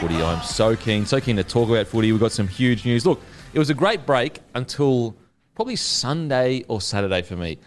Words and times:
Footy. 0.00 0.22
I'm 0.22 0.42
so 0.42 0.74
keen, 0.76 1.04
so 1.04 1.20
keen 1.20 1.36
to 1.36 1.44
talk 1.44 1.68
about 1.68 1.86
footy. 1.86 2.10
We've 2.10 2.20
got 2.20 2.32
some 2.32 2.48
huge 2.48 2.86
news. 2.86 3.04
Look, 3.04 3.20
it 3.52 3.58
was 3.58 3.68
a 3.68 3.74
great 3.74 4.06
break 4.06 4.38
until 4.54 5.14
probably 5.54 5.76
Sunday 5.76 6.64
or 6.68 6.80
Saturday 6.80 7.20
for 7.20 7.36
me. 7.36 7.58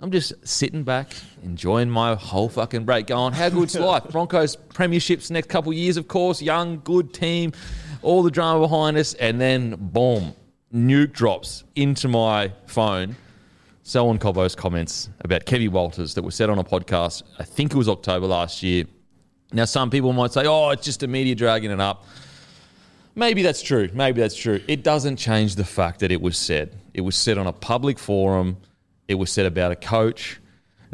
I'm 0.00 0.10
just 0.10 0.32
sitting 0.42 0.84
back, 0.84 1.12
enjoying 1.42 1.90
my 1.90 2.14
whole 2.14 2.48
fucking 2.48 2.86
break, 2.86 3.08
going, 3.08 3.34
how 3.34 3.50
good's 3.50 3.74
life? 3.78 4.04
Broncos 4.04 4.56
premierships 4.56 5.30
next 5.30 5.50
couple 5.50 5.70
of 5.70 5.76
years, 5.76 5.98
of 5.98 6.08
course. 6.08 6.40
Young, 6.40 6.80
good 6.82 7.12
team, 7.12 7.52
all 8.00 8.22
the 8.22 8.30
drama 8.30 8.60
behind 8.60 8.96
us. 8.96 9.12
And 9.14 9.38
then, 9.38 9.76
boom, 9.78 10.32
nuke 10.72 11.12
drops 11.12 11.64
into 11.76 12.08
my 12.08 12.52
phone. 12.64 13.16
Selwyn 13.82 14.18
Cobbo's 14.18 14.54
comments 14.54 15.10
about 15.20 15.44
Kevy 15.44 15.68
Walters 15.68 16.14
that 16.14 16.22
were 16.22 16.30
said 16.30 16.48
on 16.48 16.58
a 16.58 16.64
podcast, 16.64 17.22
I 17.38 17.44
think 17.44 17.74
it 17.74 17.76
was 17.76 17.88
October 17.90 18.26
last 18.26 18.62
year. 18.62 18.86
Now, 19.52 19.64
some 19.64 19.90
people 19.90 20.12
might 20.12 20.32
say, 20.32 20.46
oh, 20.46 20.70
it's 20.70 20.84
just 20.84 21.02
a 21.02 21.06
media 21.06 21.34
dragging 21.34 21.70
it 21.70 21.80
up. 21.80 22.04
Maybe 23.14 23.42
that's 23.42 23.62
true. 23.62 23.90
Maybe 23.92 24.20
that's 24.20 24.36
true. 24.36 24.60
It 24.66 24.82
doesn't 24.82 25.16
change 25.16 25.56
the 25.56 25.64
fact 25.64 26.00
that 26.00 26.10
it 26.10 26.20
was 26.20 26.38
said. 26.38 26.74
It 26.94 27.02
was 27.02 27.14
said 27.16 27.36
on 27.36 27.46
a 27.46 27.52
public 27.52 27.98
forum. 27.98 28.56
It 29.08 29.14
was 29.16 29.30
said 29.30 29.44
about 29.44 29.72
a 29.72 29.76
coach. 29.76 30.40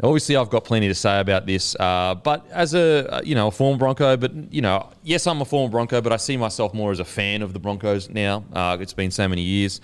Obviously, 0.01 0.35
I've 0.37 0.49
got 0.49 0.63
plenty 0.63 0.87
to 0.87 0.95
say 0.95 1.19
about 1.19 1.45
this. 1.45 1.75
Uh, 1.77 2.15
but 2.15 2.45
as 2.51 2.73
a 2.73 3.15
uh, 3.15 3.21
you 3.23 3.35
know 3.35 3.47
a 3.47 3.51
former 3.51 3.77
Bronco, 3.77 4.15
but 4.15 4.31
you 4.51 4.61
know, 4.61 4.89
yes, 5.03 5.27
I'm 5.27 5.41
a 5.41 5.45
former 5.45 5.69
Bronco, 5.69 5.99
but 5.99 6.13
I 6.13 6.17
see 6.17 6.37
myself 6.37 6.73
more 6.73 6.91
as 6.91 6.99
a 6.99 7.05
fan 7.05 7.41
of 7.41 7.51
the 7.51 7.59
Broncos 7.59 8.09
now. 8.09 8.45
Uh, 8.53 8.77
it's 8.79 8.93
been 8.93 9.11
so 9.11 9.27
many 9.27 9.41
years. 9.41 9.81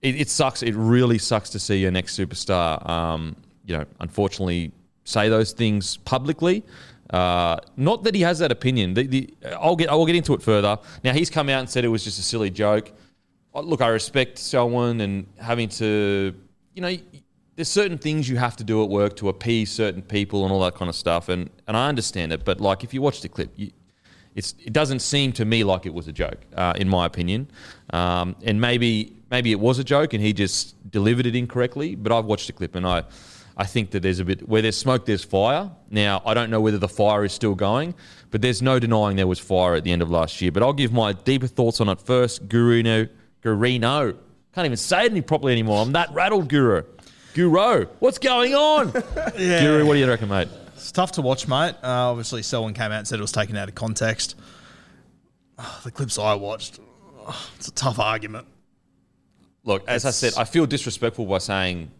It, 0.00 0.18
it 0.18 0.30
sucks. 0.30 0.62
It 0.62 0.74
really 0.74 1.18
sucks 1.18 1.50
to 1.50 1.58
see 1.58 1.76
your 1.76 1.90
next 1.90 2.18
superstar. 2.18 2.88
Um, 2.88 3.36
you 3.66 3.76
know, 3.76 3.84
unfortunately, 4.00 4.72
say 5.04 5.28
those 5.28 5.52
things 5.52 5.98
publicly. 5.98 6.62
Uh, 7.10 7.56
not 7.76 8.02
that 8.04 8.14
he 8.14 8.22
has 8.22 8.38
that 8.38 8.50
opinion. 8.50 8.94
The, 8.94 9.06
the, 9.06 9.34
I'll 9.60 9.76
get 9.76 9.90
I'll 9.90 10.06
get 10.06 10.16
into 10.16 10.34
it 10.34 10.42
further. 10.42 10.78
Now 11.02 11.12
he's 11.12 11.30
come 11.30 11.48
out 11.48 11.60
and 11.60 11.68
said 11.68 11.84
it 11.84 11.88
was 11.88 12.04
just 12.04 12.18
a 12.18 12.22
silly 12.22 12.50
joke. 12.50 12.92
Uh, 13.54 13.60
Look, 13.60 13.80
I 13.82 13.88
respect 13.88 14.38
Selwyn 14.38 15.00
and 15.00 15.26
having 15.38 15.68
to, 15.70 16.34
you 16.74 16.82
know, 16.82 16.96
there's 17.56 17.68
certain 17.68 17.98
things 17.98 18.28
you 18.28 18.36
have 18.36 18.56
to 18.56 18.64
do 18.64 18.82
at 18.82 18.88
work 18.88 19.16
to 19.16 19.28
appease 19.28 19.70
certain 19.70 20.02
people 20.02 20.44
and 20.44 20.52
all 20.52 20.60
that 20.60 20.74
kind 20.74 20.88
of 20.88 20.96
stuff, 20.96 21.28
and 21.28 21.50
and 21.66 21.76
I 21.76 21.88
understand 21.88 22.32
it. 22.32 22.44
But 22.44 22.60
like, 22.60 22.82
if 22.84 22.92
you 22.94 23.02
watch 23.02 23.20
the 23.20 23.28
clip, 23.28 23.52
you, 23.56 23.70
it's 24.34 24.54
it 24.64 24.72
doesn't 24.72 25.00
seem 25.00 25.32
to 25.32 25.44
me 25.44 25.62
like 25.62 25.86
it 25.86 25.94
was 25.94 26.08
a 26.08 26.12
joke, 26.12 26.40
uh, 26.56 26.72
in 26.76 26.88
my 26.88 27.06
opinion. 27.06 27.48
Um, 27.90 28.34
and 28.42 28.60
maybe 28.60 29.14
maybe 29.30 29.52
it 29.52 29.60
was 29.60 29.78
a 29.78 29.84
joke 29.84 30.12
and 30.14 30.22
he 30.22 30.32
just 30.32 30.90
delivered 30.90 31.26
it 31.26 31.36
incorrectly. 31.36 31.94
But 31.94 32.12
I've 32.12 32.24
watched 32.24 32.46
the 32.46 32.52
clip 32.52 32.74
and 32.74 32.86
I 32.86 33.04
I 33.56 33.66
think 33.66 33.90
that 33.92 34.00
there's 34.00 34.18
a 34.18 34.24
bit 34.24 34.48
where 34.48 34.62
there's 34.62 34.76
smoke, 34.76 35.06
there's 35.06 35.24
fire. 35.24 35.70
Now 35.90 36.22
I 36.26 36.34
don't 36.34 36.50
know 36.50 36.60
whether 36.60 36.78
the 36.78 36.88
fire 36.88 37.24
is 37.24 37.32
still 37.32 37.54
going, 37.54 37.94
but 38.30 38.42
there's 38.42 38.60
no 38.60 38.78
denying 38.78 39.16
there 39.16 39.26
was 39.26 39.38
fire 39.38 39.74
at 39.74 39.84
the 39.84 39.92
end 39.92 40.02
of 40.02 40.10
last 40.10 40.40
year. 40.40 40.50
But 40.50 40.62
I'll 40.62 40.72
give 40.72 40.92
my 40.92 41.12
deeper 41.12 41.46
thoughts 41.46 41.80
on 41.80 41.88
it 41.88 42.00
first. 42.00 42.48
Guruno, 42.48 43.08
Gurino, 43.42 44.16
can't 44.54 44.66
even 44.66 44.76
say 44.76 45.06
it 45.06 45.10
any 45.10 45.20
properly 45.20 45.52
anymore. 45.52 45.82
I'm 45.82 45.92
that 45.92 46.12
rattled, 46.12 46.48
Guru. 46.48 46.82
Guru, 47.34 47.86
what's 47.98 48.18
going 48.18 48.54
on? 48.54 48.92
yeah. 49.36 49.60
Guru, 49.60 49.84
what 49.84 49.94
do 49.94 49.98
you 49.98 50.08
reckon, 50.08 50.28
mate? 50.28 50.48
It's 50.74 50.92
tough 50.92 51.12
to 51.12 51.22
watch, 51.22 51.48
mate. 51.48 51.74
Uh, 51.82 52.10
obviously, 52.10 52.42
Selwyn 52.42 52.74
came 52.74 52.92
out 52.92 52.98
and 52.98 53.08
said 53.08 53.18
it 53.18 53.22
was 53.22 53.32
taken 53.32 53.56
out 53.56 53.68
of 53.68 53.74
context. 53.74 54.36
Oh, 55.58 55.80
the 55.82 55.90
clips 55.90 56.18
I 56.18 56.34
watched, 56.34 56.78
oh, 57.26 57.50
it's 57.56 57.68
a 57.68 57.72
tough 57.72 57.98
argument. 57.98 58.46
Look, 59.64 59.88
as 59.88 60.04
I 60.04 60.10
said, 60.10 60.34
I 60.36 60.44
feel 60.44 60.66
disrespectful 60.66 61.24
by 61.26 61.38
saying 61.38 61.90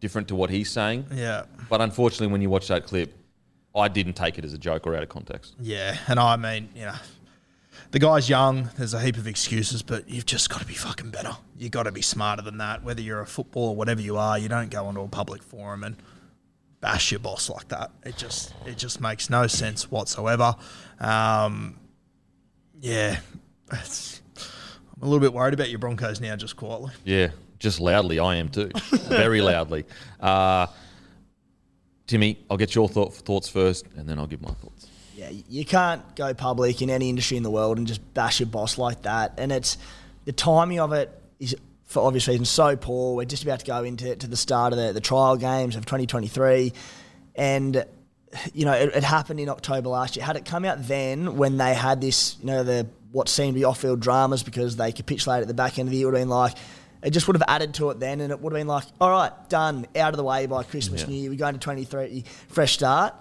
different 0.00 0.28
to 0.28 0.34
what 0.34 0.50
he's 0.50 0.70
saying. 0.70 1.06
Yeah. 1.12 1.44
But 1.68 1.80
unfortunately, 1.80 2.28
when 2.28 2.42
you 2.42 2.50
watch 2.50 2.68
that 2.68 2.84
clip, 2.84 3.14
I 3.74 3.88
didn't 3.88 4.14
take 4.14 4.38
it 4.38 4.44
as 4.44 4.52
a 4.52 4.58
joke 4.58 4.86
or 4.86 4.96
out 4.96 5.02
of 5.02 5.08
context. 5.08 5.54
Yeah, 5.60 5.96
and 6.08 6.18
I 6.18 6.36
mean, 6.36 6.70
you 6.74 6.86
know, 6.86 6.94
the 7.90 7.98
guy's 7.98 8.28
young. 8.28 8.70
There's 8.76 8.94
a 8.94 9.00
heap 9.00 9.16
of 9.18 9.26
excuses, 9.26 9.82
but 9.82 10.08
you've 10.08 10.26
just 10.26 10.48
got 10.48 10.60
to 10.60 10.66
be 10.66 10.74
fucking 10.74 11.10
better. 11.10 11.36
You 11.58 11.68
got 11.68 11.84
to 11.84 11.92
be 11.92 12.02
smarter 12.02 12.42
than 12.42 12.58
that. 12.58 12.82
Whether 12.82 13.02
you're 13.02 13.20
a 13.20 13.26
footballer, 13.26 13.74
whatever 13.74 14.00
you 14.00 14.16
are, 14.16 14.38
you 14.38 14.48
don't 14.48 14.70
go 14.70 14.86
onto 14.86 15.02
a 15.02 15.08
public 15.08 15.42
forum 15.42 15.84
and 15.84 15.96
bash 16.80 17.10
your 17.10 17.20
boss 17.20 17.50
like 17.50 17.68
that. 17.68 17.90
It 18.04 18.16
just 18.16 18.54
it 18.64 18.78
just 18.78 19.00
makes 19.00 19.28
no 19.28 19.46
sense 19.46 19.90
whatsoever. 19.90 20.56
Um, 21.00 21.78
yeah, 22.80 23.18
I'm 23.70 23.78
a 25.02 25.04
little 25.04 25.20
bit 25.20 25.32
worried 25.32 25.54
about 25.54 25.68
your 25.68 25.78
Broncos 25.78 26.20
now, 26.20 26.34
just 26.36 26.56
quietly. 26.56 26.92
Yeah, 27.04 27.28
just 27.58 27.80
loudly. 27.80 28.18
I 28.18 28.36
am 28.36 28.48
too. 28.48 28.70
Very 29.08 29.40
loudly. 29.40 29.84
Uh, 30.20 30.66
Timmy, 32.06 32.38
I'll 32.48 32.56
get 32.56 32.74
your 32.74 32.88
thought, 32.88 33.14
thoughts 33.14 33.48
first, 33.48 33.86
and 33.96 34.08
then 34.08 34.18
I'll 34.18 34.26
give 34.26 34.40
my 34.40 34.50
thoughts. 34.52 34.86
Yeah, 35.16 35.30
you 35.48 35.64
can't 35.64 36.14
go 36.14 36.34
public 36.34 36.82
in 36.82 36.90
any 36.90 37.08
industry 37.08 37.36
in 37.36 37.42
the 37.42 37.50
world 37.50 37.78
and 37.78 37.86
just 37.86 38.14
bash 38.14 38.38
your 38.38 38.48
boss 38.48 38.78
like 38.78 39.02
that. 39.02 39.34
And 39.38 39.50
it's 39.50 39.78
the 40.24 40.32
timing 40.32 40.78
of 40.78 40.92
it 40.92 41.10
is, 41.40 41.56
for 41.86 42.04
obvious 42.06 42.28
reasons, 42.28 42.50
so 42.50 42.76
poor. 42.76 43.16
We're 43.16 43.24
just 43.24 43.42
about 43.42 43.60
to 43.60 43.66
go 43.66 43.82
into 43.82 44.14
to 44.14 44.26
the 44.26 44.36
start 44.36 44.72
of 44.72 44.78
the, 44.78 44.92
the 44.92 45.00
trial 45.00 45.36
games 45.36 45.76
of 45.76 45.86
2023, 45.86 46.72
and 47.34 47.84
you 48.52 48.64
know 48.64 48.72
it, 48.72 48.94
it 48.94 49.04
happened 49.04 49.40
in 49.40 49.48
October 49.48 49.88
last 49.88 50.16
year. 50.16 50.26
Had 50.26 50.36
it 50.36 50.44
come 50.44 50.64
out 50.64 50.86
then, 50.86 51.36
when 51.36 51.56
they 51.56 51.74
had 51.74 52.00
this, 52.00 52.36
you 52.40 52.46
know, 52.46 52.62
the 52.62 52.86
what 53.12 53.28
seemed 53.28 53.54
to 53.54 53.60
be 53.60 53.64
off-field 53.64 54.00
dramas 54.00 54.42
because 54.42 54.76
they 54.76 54.92
capitulated 54.92 55.42
at 55.42 55.48
the 55.48 55.54
back 55.54 55.78
end 55.78 55.88
of 55.88 55.92
the 55.92 55.96
year, 55.96 56.08
it 56.08 56.10
would 56.10 56.18
have 56.18 56.28
been 56.28 56.30
like. 56.30 56.56
It 57.06 57.12
just 57.12 57.28
would 57.28 57.36
have 57.36 57.44
added 57.46 57.74
to 57.74 57.90
it 57.90 58.00
then, 58.00 58.20
and 58.20 58.32
it 58.32 58.40
would 58.40 58.52
have 58.52 58.58
been 58.58 58.66
like, 58.66 58.82
all 59.00 59.08
right, 59.10 59.30
done, 59.48 59.86
out 59.94 60.12
of 60.12 60.16
the 60.16 60.24
way 60.24 60.46
by 60.46 60.64
Christmas, 60.64 61.02
Yeah. 61.02 61.06
New 61.06 61.14
Year. 61.14 61.30
We 61.30 61.36
go 61.36 61.46
into 61.46 61.60
23, 61.60 62.24
fresh 62.48 62.72
start. 62.72 63.14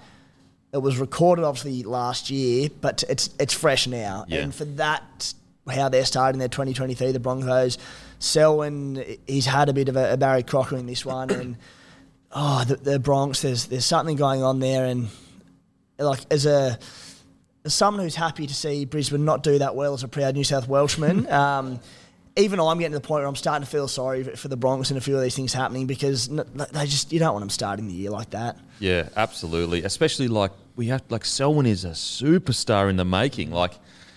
It 0.73 0.79
was 0.79 0.97
recorded 0.97 1.45
obviously 1.45 1.83
last 1.83 2.31
year, 2.31 2.69
but 2.81 3.03
it's 3.07 3.29
it's 3.39 3.53
fresh 3.53 3.85
now. 3.85 4.25
Yeah. 4.27 4.39
And 4.39 4.55
for 4.55 4.65
that, 4.65 5.35
how 5.69 5.89
they're 5.89 6.03
starting 6.03 6.39
their 6.39 6.47
2023, 6.47 7.11
the 7.11 7.19
Broncos, 7.19 7.77
Selwyn, 8.17 9.05
he's 9.27 9.45
had 9.45 9.69
a 9.69 9.73
bit 9.73 9.87
of 9.87 9.95
a, 9.95 10.13
a 10.13 10.17
Barry 10.17 10.41
Crocker 10.41 10.77
in 10.77 10.87
this 10.87 11.05
one, 11.17 11.29
and 11.29 11.55
oh, 12.31 12.63
the, 12.67 12.77
the 12.77 12.99
Bronx, 12.99 13.43
there's 13.43 13.67
there's 13.67 13.85
something 13.85 14.15
going 14.15 14.41
on 14.41 14.59
there, 14.59 14.85
and 14.85 15.09
like 15.99 16.21
as 16.31 16.47
a 16.47 16.79
as 17.63 17.75
someone 17.75 18.03
who's 18.03 18.15
happy 18.15 18.47
to 18.47 18.53
see 18.53 18.85
Brisbane 18.85 19.25
not 19.25 19.43
do 19.43 19.59
that 19.59 19.75
well 19.75 19.93
as 19.93 20.03
a 20.03 20.07
proud 20.07 20.33
New 20.33 20.43
South 20.43 20.67
Welshman. 20.67 21.27
um, 21.31 21.79
even 22.37 22.59
I'm 22.59 22.77
getting 22.77 22.91
to 22.91 22.99
the 22.99 23.07
point 23.07 23.21
where 23.21 23.27
I'm 23.27 23.35
starting 23.35 23.63
to 23.63 23.69
feel 23.69 23.87
sorry 23.87 24.23
for- 24.23 24.47
the 24.47 24.57
Broncos 24.57 24.91
and 24.91 24.97
a 24.97 25.01
few 25.01 25.15
of 25.15 25.21
these 25.21 25.35
things 25.35 25.53
happening 25.53 25.87
because 25.87 26.27
they 26.27 26.85
just 26.85 27.13
you 27.13 27.19
don't 27.19 27.33
want 27.33 27.41
them 27.41 27.49
starting 27.49 27.87
the 27.87 27.93
year 27.93 28.09
like 28.09 28.31
that. 28.31 28.57
Yeah, 28.79 29.09
absolutely. 29.15 29.83
Especially 29.83 30.27
like 30.27 30.51
we 30.75 30.87
have 30.87 31.03
like 31.09 31.23
Selwyn 31.25 31.65
is 31.65 31.85
a 31.85 31.91
superstar 31.91 32.89
in 32.89 32.97
the 32.97 33.05
making. 33.05 33.51
Like 33.51 33.73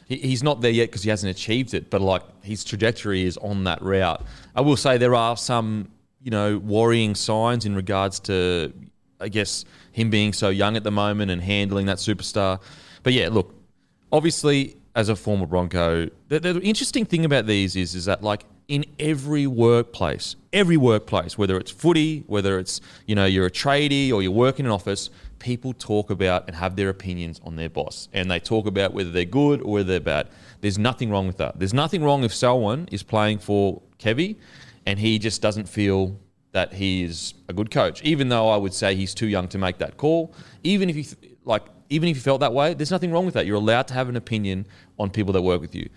he, 0.06 0.16
he's 0.16 0.42
not 0.42 0.60
there 0.60 0.70
yet 0.70 0.88
because 0.88 1.02
he 1.02 1.10
hasn't 1.10 1.30
achieved 1.30 1.74
it, 1.74 1.90
but 1.90 2.00
like 2.00 2.22
his 2.42 2.64
trajectory 2.64 3.24
is 3.24 3.36
on 3.36 3.64
that 3.64 3.80
route. 3.82 4.24
I 4.56 4.62
will 4.62 4.76
say 4.76 4.98
there 4.98 5.14
are 5.14 5.36
some 5.36 5.88
you 6.22 6.30
know 6.30 6.58
worrying 6.58 7.14
signs 7.14 7.66
in 7.66 7.76
regards 7.76 8.18
to 8.20 8.72
I 9.20 9.28
guess 9.28 9.64
him 9.92 10.10
being 10.10 10.32
so 10.32 10.48
young 10.48 10.76
at 10.76 10.84
the 10.84 10.90
moment 10.90 11.30
and 11.30 11.40
handling 11.40 11.86
that 11.86 11.98
superstar. 11.98 12.60
But 13.02 13.12
yeah, 13.12 13.28
look, 13.28 13.54
obviously 14.12 14.76
as 14.98 15.08
a 15.08 15.14
former 15.14 15.46
Bronco, 15.46 16.10
the, 16.26 16.40
the 16.40 16.60
interesting 16.60 17.04
thing 17.06 17.24
about 17.24 17.46
these 17.46 17.76
is 17.76 17.94
is 17.94 18.06
that 18.06 18.20
like 18.20 18.44
in 18.66 18.84
every 18.98 19.46
workplace, 19.46 20.34
every 20.52 20.76
workplace, 20.76 21.38
whether 21.38 21.56
it's 21.56 21.70
footy, 21.70 22.24
whether 22.26 22.58
it's 22.58 22.80
you 23.06 23.14
know 23.14 23.24
you're 23.24 23.46
a 23.46 23.50
tradie 23.50 24.12
or 24.12 24.22
you're 24.22 24.32
working 24.32 24.64
in 24.64 24.70
an 24.70 24.72
office, 24.72 25.08
people 25.38 25.72
talk 25.72 26.10
about 26.10 26.48
and 26.48 26.56
have 26.56 26.74
their 26.74 26.88
opinions 26.88 27.40
on 27.44 27.54
their 27.54 27.68
boss, 27.68 28.08
and 28.12 28.28
they 28.28 28.40
talk 28.40 28.66
about 28.66 28.92
whether 28.92 29.12
they're 29.12 29.24
good 29.24 29.62
or 29.62 29.74
whether 29.74 29.88
they're 29.88 30.00
bad. 30.00 30.28
There's 30.62 30.78
nothing 30.78 31.10
wrong 31.10 31.28
with 31.28 31.36
that. 31.36 31.60
There's 31.60 31.74
nothing 31.74 32.02
wrong 32.02 32.24
if 32.24 32.34
someone 32.34 32.88
is 32.90 33.04
playing 33.04 33.38
for 33.38 33.80
Kevy, 34.00 34.34
and 34.84 34.98
he 34.98 35.20
just 35.20 35.40
doesn't 35.40 35.68
feel 35.68 36.18
that 36.50 36.72
he 36.72 37.04
is 37.04 37.34
a 37.48 37.52
good 37.52 37.70
coach, 37.70 38.02
even 38.02 38.30
though 38.30 38.48
I 38.48 38.56
would 38.56 38.74
say 38.74 38.96
he's 38.96 39.14
too 39.14 39.28
young 39.28 39.46
to 39.48 39.58
make 39.58 39.78
that 39.78 39.96
call. 39.96 40.34
Even 40.64 40.90
if 40.90 40.96
you 40.96 41.04
th- 41.04 41.37
like, 41.48 41.64
even 41.88 42.08
if 42.08 42.16
you 42.16 42.22
felt 42.22 42.40
that 42.40 42.52
way, 42.52 42.74
there's 42.74 42.90
nothing 42.90 43.10
wrong 43.10 43.24
with 43.24 43.34
that. 43.34 43.46
You're 43.46 43.56
allowed 43.56 43.88
to 43.88 43.94
have 43.94 44.08
an 44.08 44.16
opinion 44.16 44.66
on 44.98 45.10
people 45.10 45.32
that 45.32 45.42
work 45.42 45.60
with 45.60 45.74
you. 45.74 45.88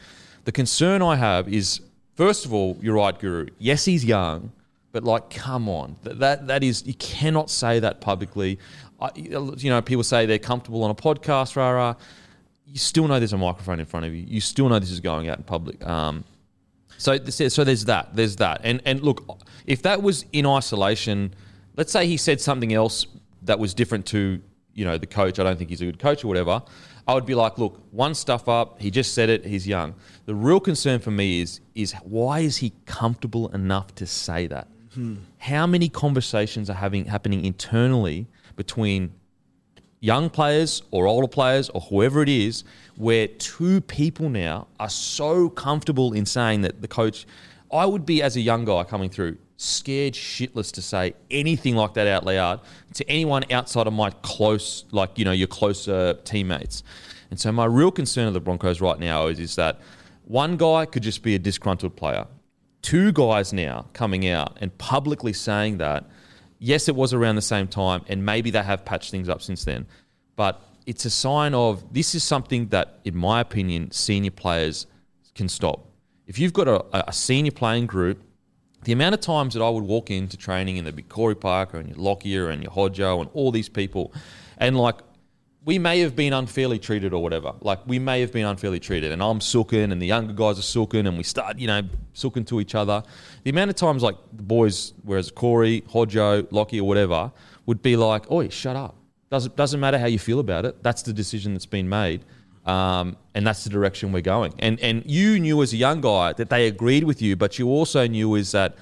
The 0.45 0.51
concern 0.51 1.01
I 1.01 1.17
have 1.17 1.47
is, 1.47 1.81
first 2.15 2.45
of 2.45 2.53
all, 2.53 2.77
you're 2.81 2.95
right, 2.95 3.17
Guru. 3.19 3.47
Yes, 3.59 3.85
he's 3.85 4.03
young, 4.05 4.51
but 4.93 5.03
like, 5.03 5.29
come 5.29 5.67
on, 5.69 5.97
that 6.03 6.19
that, 6.19 6.47
that 6.47 6.63
is 6.63 6.85
you 6.87 6.93
cannot 6.95 7.49
say 7.49 7.79
that 7.79 8.01
publicly. 8.01 8.57
I, 8.99 9.09
you 9.15 9.69
know, 9.69 9.81
people 9.81 10.03
say 10.03 10.25
they're 10.25 10.39
comfortable 10.39 10.83
on 10.83 10.91
a 10.91 10.95
podcast, 10.95 11.55
rah 11.55 11.71
rah. 11.71 11.95
You 12.65 12.77
still 12.77 13.07
know 13.07 13.19
there's 13.19 13.33
a 13.33 13.37
microphone 13.37 13.79
in 13.79 13.85
front 13.85 14.05
of 14.05 14.13
you. 14.15 14.23
You 14.25 14.39
still 14.39 14.69
know 14.69 14.79
this 14.79 14.91
is 14.91 15.01
going 15.01 15.27
out 15.27 15.37
in 15.37 15.43
public. 15.43 15.85
Um, 15.85 16.23
so, 16.97 17.17
this- 17.17 17.53
so 17.53 17.63
there's 17.63 17.85
that. 17.85 18.15
There's 18.15 18.37
that. 18.37 18.61
And 18.63 18.81
and 18.85 19.01
look, 19.01 19.39
if 19.65 19.81
that 19.81 20.01
was 20.01 20.25
in 20.31 20.45
isolation, 20.45 21.33
let's 21.75 21.91
say 21.91 22.07
he 22.07 22.15
said 22.17 22.39
something 22.39 22.73
else 22.73 23.05
that 23.43 23.59
was 23.59 23.73
different 23.73 24.05
to 24.07 24.39
you 24.73 24.85
know 24.85 24.97
the 24.97 25.07
coach. 25.07 25.39
I 25.39 25.43
don't 25.43 25.57
think 25.57 25.69
he's 25.69 25.81
a 25.81 25.85
good 25.85 25.99
coach 25.99 26.23
or 26.23 26.27
whatever. 26.27 26.61
I 27.07 27.13
would 27.13 27.25
be 27.25 27.35
like, 27.35 27.57
look, 27.57 27.81
one 27.91 28.13
stuff 28.13 28.47
up. 28.47 28.79
He 28.79 28.91
just 28.91 29.13
said 29.13 29.29
it. 29.29 29.45
He's 29.45 29.67
young. 29.67 29.95
The 30.25 30.35
real 30.35 30.59
concern 30.59 30.99
for 30.99 31.11
me 31.11 31.41
is 31.41 31.59
is 31.75 31.93
why 32.03 32.39
is 32.39 32.57
he 32.57 32.73
comfortable 32.85 33.49
enough 33.49 33.93
to 33.95 34.05
say 34.05 34.47
that? 34.47 34.67
Hmm. 34.93 35.15
How 35.37 35.65
many 35.65 35.89
conversations 35.89 36.69
are 36.69 36.75
having 36.75 37.05
happening 37.05 37.45
internally 37.45 38.27
between 38.55 39.13
young 40.01 40.29
players 40.29 40.81
or 40.91 41.07
older 41.07 41.27
players 41.27 41.69
or 41.69 41.79
whoever 41.81 42.21
it 42.21 42.29
is, 42.29 42.63
where 42.97 43.27
two 43.27 43.79
people 43.81 44.29
now 44.29 44.67
are 44.79 44.89
so 44.89 45.49
comfortable 45.49 46.11
in 46.11 46.25
saying 46.25 46.61
that 46.61 46.81
the 46.81 46.87
coach, 46.87 47.25
I 47.71 47.85
would 47.85 48.05
be 48.05 48.21
as 48.21 48.35
a 48.35 48.41
young 48.41 48.65
guy 48.65 48.83
coming 48.83 49.09
through, 49.09 49.37
scared 49.61 50.13
shitless 50.13 50.71
to 50.73 50.81
say 50.81 51.13
anything 51.29 51.75
like 51.75 51.93
that 51.93 52.07
out 52.07 52.25
loud 52.25 52.61
to 52.93 53.09
anyone 53.09 53.43
outside 53.51 53.87
of 53.87 53.93
my 53.93 54.09
close, 54.21 54.85
like, 54.91 55.17
you 55.19 55.25
know, 55.25 55.31
your 55.31 55.47
closer 55.47 56.13
teammates. 56.23 56.83
And 57.29 57.39
so 57.39 57.51
my 57.51 57.65
real 57.65 57.91
concern 57.91 58.27
of 58.27 58.33
the 58.33 58.39
Broncos 58.39 58.81
right 58.81 58.99
now 58.99 59.27
is, 59.27 59.39
is 59.39 59.55
that 59.55 59.79
one 60.25 60.57
guy 60.57 60.85
could 60.85 61.03
just 61.03 61.23
be 61.23 61.35
a 61.35 61.39
disgruntled 61.39 61.95
player. 61.95 62.25
Two 62.81 63.11
guys 63.11 63.53
now 63.53 63.85
coming 63.93 64.27
out 64.27 64.57
and 64.59 64.75
publicly 64.77 65.33
saying 65.33 65.77
that 65.77 66.05
yes, 66.61 66.87
it 66.87 66.95
was 66.95 67.13
around 67.13 67.35
the 67.35 67.41
same 67.41 67.67
time, 67.67 68.03
and 68.07 68.25
maybe 68.25 68.51
they 68.51 68.63
have 68.63 68.85
patched 68.85 69.11
things 69.11 69.27
up 69.27 69.41
since 69.41 69.65
then. 69.65 69.85
But 70.35 70.61
it's 70.85 71.03
a 71.05 71.09
sign 71.09 71.53
of 71.53 71.93
this 71.93 72.15
is 72.15 72.23
something 72.23 72.67
that, 72.69 72.99
in 73.03 73.17
my 73.17 73.41
opinion, 73.41 73.91
senior 73.91 74.31
players 74.31 74.87
can 75.35 75.49
stop. 75.49 75.87
If 76.27 76.39
you've 76.39 76.53
got 76.53 76.67
a, 76.67 77.09
a 77.09 77.11
senior 77.11 77.51
playing 77.51 77.87
group, 77.87 78.23
the 78.83 78.91
amount 78.91 79.13
of 79.13 79.21
times 79.21 79.53
that 79.53 79.61
I 79.61 79.69
would 79.69 79.83
walk 79.83 80.09
into 80.09 80.37
training 80.37 80.77
and 80.77 80.85
there'd 80.85 80.95
be 80.95 81.03
Corey 81.03 81.35
Parker 81.35 81.77
and 81.77 81.89
your 81.89 81.97
Lockyer 81.97 82.49
and 82.49 82.63
your 82.63 82.71
Hodjo 82.71 83.21
and 83.21 83.29
all 83.33 83.51
these 83.51 83.69
people, 83.69 84.13
and 84.57 84.77
like 84.77 84.97
we 85.63 85.77
may 85.77 85.99
have 85.99 86.15
been 86.15 86.33
unfairly 86.33 86.79
treated 86.79 87.13
or 87.13 87.21
whatever. 87.21 87.53
Like 87.61 87.85
we 87.85 87.99
may 87.99 88.21
have 88.21 88.31
been 88.31 88.45
unfairly 88.45 88.79
treated, 88.79 89.11
and 89.11 89.21
I'm 89.21 89.39
sooking, 89.41 89.91
and 89.91 90.01
the 90.01 90.07
younger 90.07 90.33
guys 90.33 90.57
are 90.57 90.63
sooking, 90.63 91.05
and 91.05 91.17
we 91.17 91.23
start, 91.23 91.59
you 91.59 91.67
know, 91.67 91.83
sooking 92.13 92.45
to 92.45 92.59
each 92.59 92.73
other. 92.73 93.03
The 93.43 93.51
amount 93.51 93.69
of 93.69 93.75
times 93.75 94.01
like 94.01 94.15
the 94.33 94.43
boys, 94.43 94.93
whereas 95.03 95.29
Corey, 95.29 95.81
Hodjo, 95.81 96.47
Lockie, 96.51 96.79
or 96.79 96.87
whatever, 96.87 97.31
would 97.67 97.81
be 97.81 97.95
like, 97.95 98.29
"Oi, 98.31 98.49
shut 98.49 98.75
up." 98.75 98.95
Doesn't 99.29 99.55
doesn't 99.55 99.79
matter 99.79 99.99
how 99.99 100.07
you 100.07 100.19
feel 100.19 100.39
about 100.39 100.65
it. 100.65 100.81
That's 100.81 101.03
the 101.03 101.13
decision 101.13 101.53
that's 101.53 101.67
been 101.67 101.87
made, 101.87 102.25
um, 102.65 103.17
and 103.33 103.45
that's 103.45 103.63
the 103.63 103.69
direction 103.69 104.11
we're 104.11 104.21
going. 104.21 104.53
And 104.59 104.79
and 104.79 105.03
you 105.05 105.39
knew 105.39 105.61
as 105.61 105.73
a 105.73 105.77
young 105.77 106.01
guy 106.01 106.33
that 106.33 106.49
they 106.49 106.67
agreed 106.67 107.03
with 107.03 107.21
you, 107.21 107.35
but 107.35 107.57
you 107.57 107.67
also 107.69 108.07
knew 108.07 108.35
is 108.35 108.51
that 108.51 108.75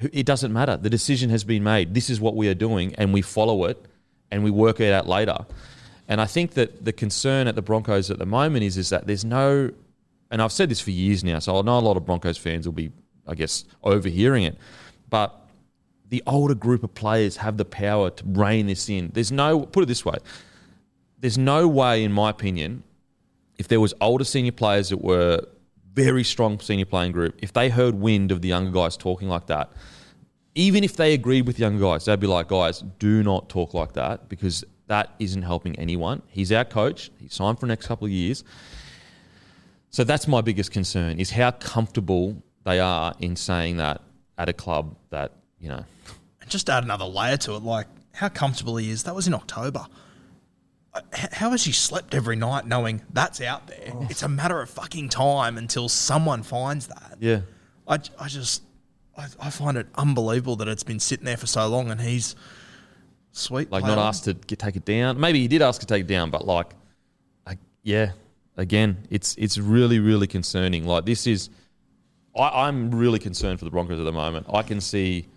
it 0.00 0.26
doesn't 0.26 0.52
matter. 0.52 0.76
The 0.76 0.90
decision 0.90 1.30
has 1.30 1.44
been 1.44 1.64
made. 1.64 1.94
This 1.94 2.10
is 2.10 2.20
what 2.20 2.36
we 2.36 2.48
are 2.48 2.54
doing, 2.54 2.94
and 2.96 3.12
we 3.12 3.22
follow 3.22 3.64
it, 3.64 3.84
and 4.30 4.44
we 4.44 4.50
work 4.50 4.80
it 4.80 4.92
out 4.92 5.06
later. 5.08 5.38
And 6.08 6.20
I 6.20 6.26
think 6.26 6.52
that 6.52 6.84
the 6.84 6.92
concern 6.92 7.48
at 7.48 7.54
the 7.54 7.62
Broncos 7.62 8.10
at 8.10 8.18
the 8.18 8.26
moment 8.26 8.64
is 8.64 8.76
is 8.76 8.90
that 8.90 9.06
there's 9.06 9.24
no, 9.24 9.70
and 10.30 10.40
I've 10.40 10.52
said 10.52 10.68
this 10.68 10.80
for 10.80 10.90
years 10.90 11.24
now, 11.24 11.38
so 11.40 11.58
I 11.58 11.62
know 11.62 11.78
a 11.78 11.80
lot 11.80 11.96
of 11.96 12.04
Broncos 12.06 12.36
fans 12.38 12.66
will 12.66 12.72
be, 12.74 12.92
I 13.26 13.34
guess, 13.34 13.64
overhearing 13.82 14.44
it, 14.44 14.56
but 15.10 15.34
the 16.08 16.22
older 16.26 16.54
group 16.54 16.84
of 16.84 16.94
players 16.94 17.38
have 17.38 17.56
the 17.56 17.64
power 17.64 18.10
to 18.10 18.24
rein 18.24 18.66
this 18.66 18.88
in. 18.88 19.10
There's 19.12 19.32
no, 19.32 19.66
put 19.66 19.82
it 19.82 19.86
this 19.86 20.04
way, 20.04 20.18
there's 21.18 21.38
no 21.38 21.66
way, 21.66 22.04
in 22.04 22.12
my 22.12 22.30
opinion, 22.30 22.84
if 23.58 23.68
there 23.68 23.80
was 23.80 23.94
older 24.00 24.24
senior 24.24 24.52
players 24.52 24.90
that 24.90 25.02
were 25.02 25.40
very 25.94 26.24
strong 26.24 26.60
senior 26.60 26.84
playing 26.84 27.12
group, 27.12 27.38
if 27.38 27.52
they 27.52 27.68
heard 27.68 27.94
wind 27.94 28.30
of 28.30 28.42
the 28.42 28.48
younger 28.48 28.70
guys 28.70 28.96
talking 28.96 29.28
like 29.28 29.46
that, 29.46 29.72
even 30.54 30.84
if 30.84 30.96
they 30.96 31.12
agreed 31.14 31.46
with 31.46 31.56
the 31.56 31.62
younger 31.62 31.82
guys, 31.82 32.04
they'd 32.04 32.20
be 32.20 32.26
like, 32.26 32.48
guys, 32.48 32.82
do 32.98 33.22
not 33.22 33.48
talk 33.48 33.74
like 33.74 33.92
that 33.92 34.28
because 34.28 34.64
that 34.86 35.14
isn't 35.18 35.42
helping 35.42 35.78
anyone. 35.78 36.22
He's 36.28 36.52
our 36.52 36.64
coach. 36.64 37.10
He's 37.18 37.34
signed 37.34 37.58
for 37.58 37.66
the 37.66 37.70
next 37.70 37.86
couple 37.86 38.06
of 38.06 38.10
years. 38.10 38.44
So 39.90 40.04
that's 40.04 40.28
my 40.28 40.40
biggest 40.40 40.70
concern 40.70 41.18
is 41.18 41.30
how 41.30 41.50
comfortable 41.52 42.42
they 42.64 42.80
are 42.80 43.14
in 43.20 43.36
saying 43.36 43.78
that 43.78 44.02
at 44.38 44.48
a 44.48 44.52
club 44.52 44.96
that, 45.10 45.32
you 45.58 45.68
know, 45.68 45.84
And 46.40 46.50
just 46.50 46.68
add 46.68 46.84
another 46.84 47.06
layer 47.06 47.36
to 47.38 47.54
it, 47.54 47.62
like 47.62 47.86
how 48.12 48.28
comfortable 48.28 48.76
he 48.76 48.90
is. 48.90 49.04
That 49.04 49.14
was 49.14 49.26
in 49.26 49.34
October. 49.34 49.86
How 51.32 51.50
has 51.50 51.64
he 51.64 51.72
slept 51.72 52.14
every 52.14 52.36
night 52.36 52.66
knowing 52.66 53.02
that's 53.12 53.40
out 53.40 53.66
there? 53.66 53.92
Oh. 53.92 54.06
It's 54.10 54.22
a 54.22 54.28
matter 54.28 54.60
of 54.60 54.70
fucking 54.70 55.08
time 55.08 55.58
until 55.58 55.88
someone 55.88 56.42
finds 56.42 56.88
that. 56.88 57.16
yeah. 57.20 57.40
I, 57.88 58.00
I 58.18 58.28
just, 58.28 58.62
I, 59.16 59.26
I 59.40 59.50
find 59.50 59.76
it 59.76 59.86
unbelievable 59.94 60.56
that 60.56 60.68
it's 60.68 60.82
been 60.82 60.98
sitting 60.98 61.24
there 61.24 61.36
for 61.36 61.46
so 61.46 61.66
long 61.68 61.90
and 61.90 62.00
he's 62.00 62.34
sweet. 63.30 63.70
like 63.70 63.84
not 63.84 63.98
asked 63.98 64.24
to 64.24 64.34
get, 64.34 64.58
take 64.58 64.76
it 64.76 64.84
down. 64.84 65.20
Maybe 65.20 65.40
he 65.40 65.48
did 65.48 65.62
ask 65.62 65.80
to 65.82 65.86
take 65.86 66.00
it 66.02 66.08
down, 66.08 66.30
but 66.30 66.46
like, 66.46 66.74
I, 67.46 67.58
yeah, 67.82 68.12
again, 68.56 69.06
it's 69.08 69.36
it's 69.36 69.56
really 69.58 70.00
really 70.00 70.26
concerning. 70.26 70.84
Like 70.84 71.04
this 71.04 71.26
is, 71.28 71.48
I, 72.36 72.66
I'm 72.66 72.92
really 72.92 73.20
concerned 73.20 73.60
for 73.60 73.64
the 73.66 73.70
Broncos 73.70 74.00
at 74.00 74.04
the 74.04 74.12
moment. 74.12 74.46
I 74.52 74.62
can 74.62 74.80
see 74.80 75.28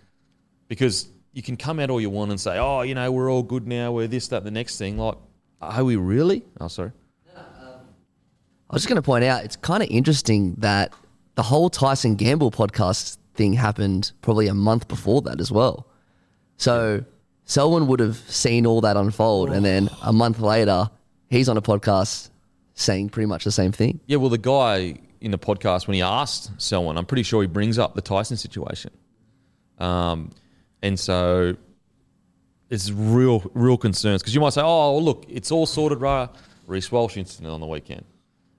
because 0.66 1.08
you 1.32 1.42
can 1.42 1.56
come 1.56 1.78
out 1.78 1.90
all 1.90 2.00
you 2.00 2.10
want 2.10 2.30
and 2.30 2.40
say, 2.40 2.58
oh, 2.58 2.82
you 2.82 2.94
know, 2.94 3.12
we're 3.12 3.30
all 3.30 3.42
good 3.42 3.66
now. 3.66 3.92
We're 3.92 4.08
this, 4.08 4.28
that, 4.28 4.42
the 4.42 4.50
next 4.50 4.78
thing. 4.78 4.98
Like, 4.98 5.16
are 5.60 5.84
we 5.84 5.96
really? 5.96 6.44
Oh, 6.60 6.68
sorry. 6.68 6.92
I 7.36 8.74
was 8.74 8.82
just 8.82 8.88
going 8.88 9.02
to 9.02 9.02
point 9.02 9.24
out, 9.24 9.44
it's 9.44 9.56
kind 9.56 9.82
of 9.82 9.88
interesting 9.90 10.54
that 10.58 10.92
the 11.34 11.42
whole 11.42 11.70
Tyson 11.70 12.14
Gamble 12.14 12.52
podcast 12.52 13.18
thing 13.34 13.52
happened 13.52 14.12
probably 14.22 14.46
a 14.46 14.54
month 14.54 14.86
before 14.86 15.22
that 15.22 15.40
as 15.40 15.50
well. 15.50 15.88
So 16.56 17.04
Selwyn 17.46 17.88
would 17.88 17.98
have 17.98 18.16
seen 18.28 18.66
all 18.66 18.80
that 18.82 18.96
unfold, 18.96 19.50
and 19.50 19.64
then 19.64 19.90
a 20.02 20.12
month 20.12 20.38
later, 20.38 20.88
he's 21.30 21.48
on 21.48 21.56
a 21.56 21.62
podcast 21.62 22.30
saying 22.74 23.08
pretty 23.08 23.26
much 23.26 23.42
the 23.42 23.50
same 23.50 23.72
thing. 23.72 23.98
Yeah, 24.06 24.18
well, 24.18 24.28
the 24.30 24.38
guy 24.38 25.00
in 25.20 25.32
the 25.32 25.38
podcast 25.38 25.88
when 25.88 25.96
he 25.96 26.02
asked 26.02 26.52
Selwyn, 26.62 26.96
I'm 26.96 27.06
pretty 27.06 27.24
sure 27.24 27.42
he 27.42 27.48
brings 27.48 27.76
up 27.76 27.96
the 27.96 28.02
Tyson 28.02 28.36
situation, 28.36 28.92
um, 29.78 30.30
and 30.80 30.98
so 30.98 31.56
it's 32.70 32.90
real, 32.90 33.42
real 33.52 33.76
concerns 33.76 34.22
because 34.22 34.34
you 34.34 34.40
might 34.40 34.52
say, 34.52 34.62
"Oh, 34.62 34.96
look, 34.98 35.26
it's 35.28 35.50
all 35.50 35.66
sorted." 35.66 36.00
Right, 36.00 36.28
Reece 36.66 36.90
Walsh 36.90 37.16
incident 37.16 37.52
on 37.52 37.60
the 37.60 37.66
weekend. 37.66 38.04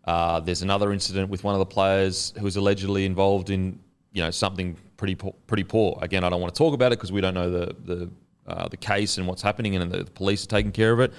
Uh, 0.05 0.39
there's 0.39 0.61
another 0.61 0.91
incident 0.91 1.29
with 1.29 1.43
one 1.43 1.55
of 1.55 1.59
the 1.59 1.65
players 1.65 2.33
who 2.37 2.43
was 2.43 2.55
allegedly 2.57 3.05
involved 3.05 3.49
in, 3.49 3.79
you 4.11 4.21
know, 4.21 4.31
something 4.31 4.75
pretty 4.97 5.15
poor, 5.15 5.33
pretty 5.47 5.63
poor. 5.63 5.97
Again, 6.01 6.23
I 6.23 6.29
don't 6.29 6.41
want 6.41 6.53
to 6.53 6.57
talk 6.57 6.73
about 6.73 6.91
it 6.91 6.99
because 6.99 7.11
we 7.11 7.21
don't 7.21 7.33
know 7.33 7.49
the 7.49 7.75
the 7.85 8.09
uh, 8.47 8.67
the 8.67 8.77
case 8.77 9.17
and 9.17 9.27
what's 9.27 9.41
happening, 9.41 9.75
and 9.75 9.91
the, 9.91 10.03
the 10.03 10.11
police 10.11 10.43
are 10.43 10.49
taking 10.49 10.71
care 10.71 10.91
of 10.91 10.99
it. 10.99 11.13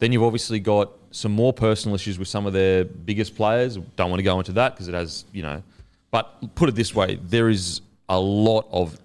Then 0.00 0.12
you've 0.12 0.24
obviously 0.24 0.58
got 0.58 0.90
some 1.12 1.32
more 1.32 1.52
personal 1.52 1.94
issues 1.94 2.18
with 2.18 2.28
some 2.28 2.46
of 2.46 2.52
their 2.52 2.84
biggest 2.84 3.36
players. 3.36 3.76
Don't 3.96 4.10
want 4.10 4.18
to 4.18 4.24
go 4.24 4.38
into 4.38 4.52
that 4.52 4.74
because 4.74 4.88
it 4.88 4.94
has, 4.94 5.24
you 5.32 5.42
know, 5.42 5.62
But 6.10 6.54
put 6.56 6.68
it 6.68 6.74
this 6.74 6.94
way, 6.94 7.16
there 7.22 7.48
is 7.48 7.80
a 8.08 8.18
lot 8.18 8.68
of 8.70 8.98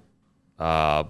uh, 0.57 1.03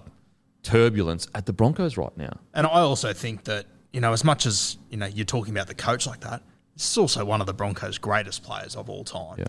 turbulence 0.62 1.28
at 1.34 1.46
the 1.46 1.52
Broncos 1.52 1.96
right 1.96 2.16
now. 2.16 2.38
And 2.54 2.66
I 2.66 2.80
also 2.80 3.12
think 3.12 3.44
that, 3.44 3.66
you 3.92 4.00
know, 4.00 4.12
as 4.12 4.24
much 4.24 4.46
as, 4.46 4.78
you 4.90 4.96
know, 4.96 5.06
you're 5.06 5.24
talking 5.24 5.54
about 5.54 5.66
the 5.66 5.74
coach 5.74 6.06
like 6.06 6.20
that, 6.20 6.42
this 6.74 6.90
is 6.90 6.98
also 6.98 7.24
one 7.24 7.40
of 7.40 7.46
the 7.46 7.54
Broncos' 7.54 7.98
greatest 7.98 8.42
players 8.42 8.76
of 8.76 8.88
all 8.88 9.04
time. 9.04 9.36
Yeah. 9.38 9.46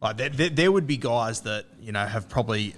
Like, 0.00 0.16
there, 0.16 0.28
there, 0.28 0.48
there 0.50 0.72
would 0.72 0.86
be 0.86 0.96
guys 0.96 1.42
that, 1.42 1.66
you 1.80 1.92
know, 1.92 2.04
have 2.04 2.28
probably, 2.28 2.74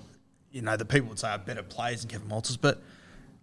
you 0.50 0.62
know, 0.62 0.76
the 0.76 0.84
people 0.84 1.08
would 1.08 1.18
say 1.18 1.28
are 1.28 1.38
better 1.38 1.62
players 1.62 2.00
than 2.00 2.10
Kevin 2.10 2.28
Walters, 2.28 2.56
but 2.56 2.82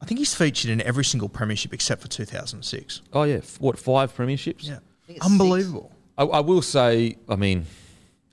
I 0.01 0.05
think 0.05 0.19
he's 0.19 0.35
featured 0.35 0.69
in 0.69 0.81
every 0.81 1.05
single 1.05 1.29
premiership 1.29 1.73
except 1.73 2.01
for 2.01 2.09
2006. 2.09 3.01
Oh 3.13 3.23
yeah, 3.23 3.39
what 3.59 3.79
five 3.79 4.13
premierships? 4.13 4.67
Yeah. 4.67 4.79
Unbelievable. 5.21 5.93
I, 6.17 6.23
I 6.23 6.39
will 6.41 6.61
say, 6.61 7.15
I 7.29 7.35
mean, 7.35 7.65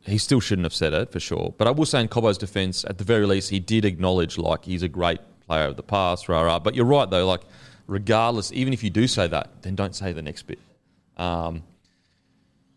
he 0.00 0.18
still 0.18 0.40
shouldn't 0.40 0.64
have 0.64 0.74
said 0.74 0.92
it 0.92 1.12
for 1.12 1.20
sure. 1.20 1.54
But 1.56 1.68
I 1.68 1.70
will 1.70 1.86
say, 1.86 2.00
in 2.00 2.08
Cobbo's 2.08 2.38
defence, 2.38 2.84
at 2.84 2.98
the 2.98 3.04
very 3.04 3.26
least, 3.26 3.50
he 3.50 3.60
did 3.60 3.84
acknowledge 3.84 4.38
like 4.38 4.64
he's 4.64 4.82
a 4.82 4.88
great 4.88 5.20
player 5.50 5.66
of 5.66 5.76
the 5.76 5.82
past, 5.82 6.28
rah 6.28 6.42
rah. 6.42 6.60
But 6.60 6.76
you're 6.76 6.84
right 6.86 7.10
though, 7.10 7.26
like 7.26 7.40
regardless, 7.88 8.52
even 8.52 8.72
if 8.72 8.84
you 8.84 8.90
do 8.90 9.08
say 9.08 9.26
that, 9.26 9.62
then 9.62 9.74
don't 9.74 9.96
say 9.96 10.12
the 10.12 10.22
next 10.22 10.42
bit. 10.44 10.60
Um, 11.16 11.64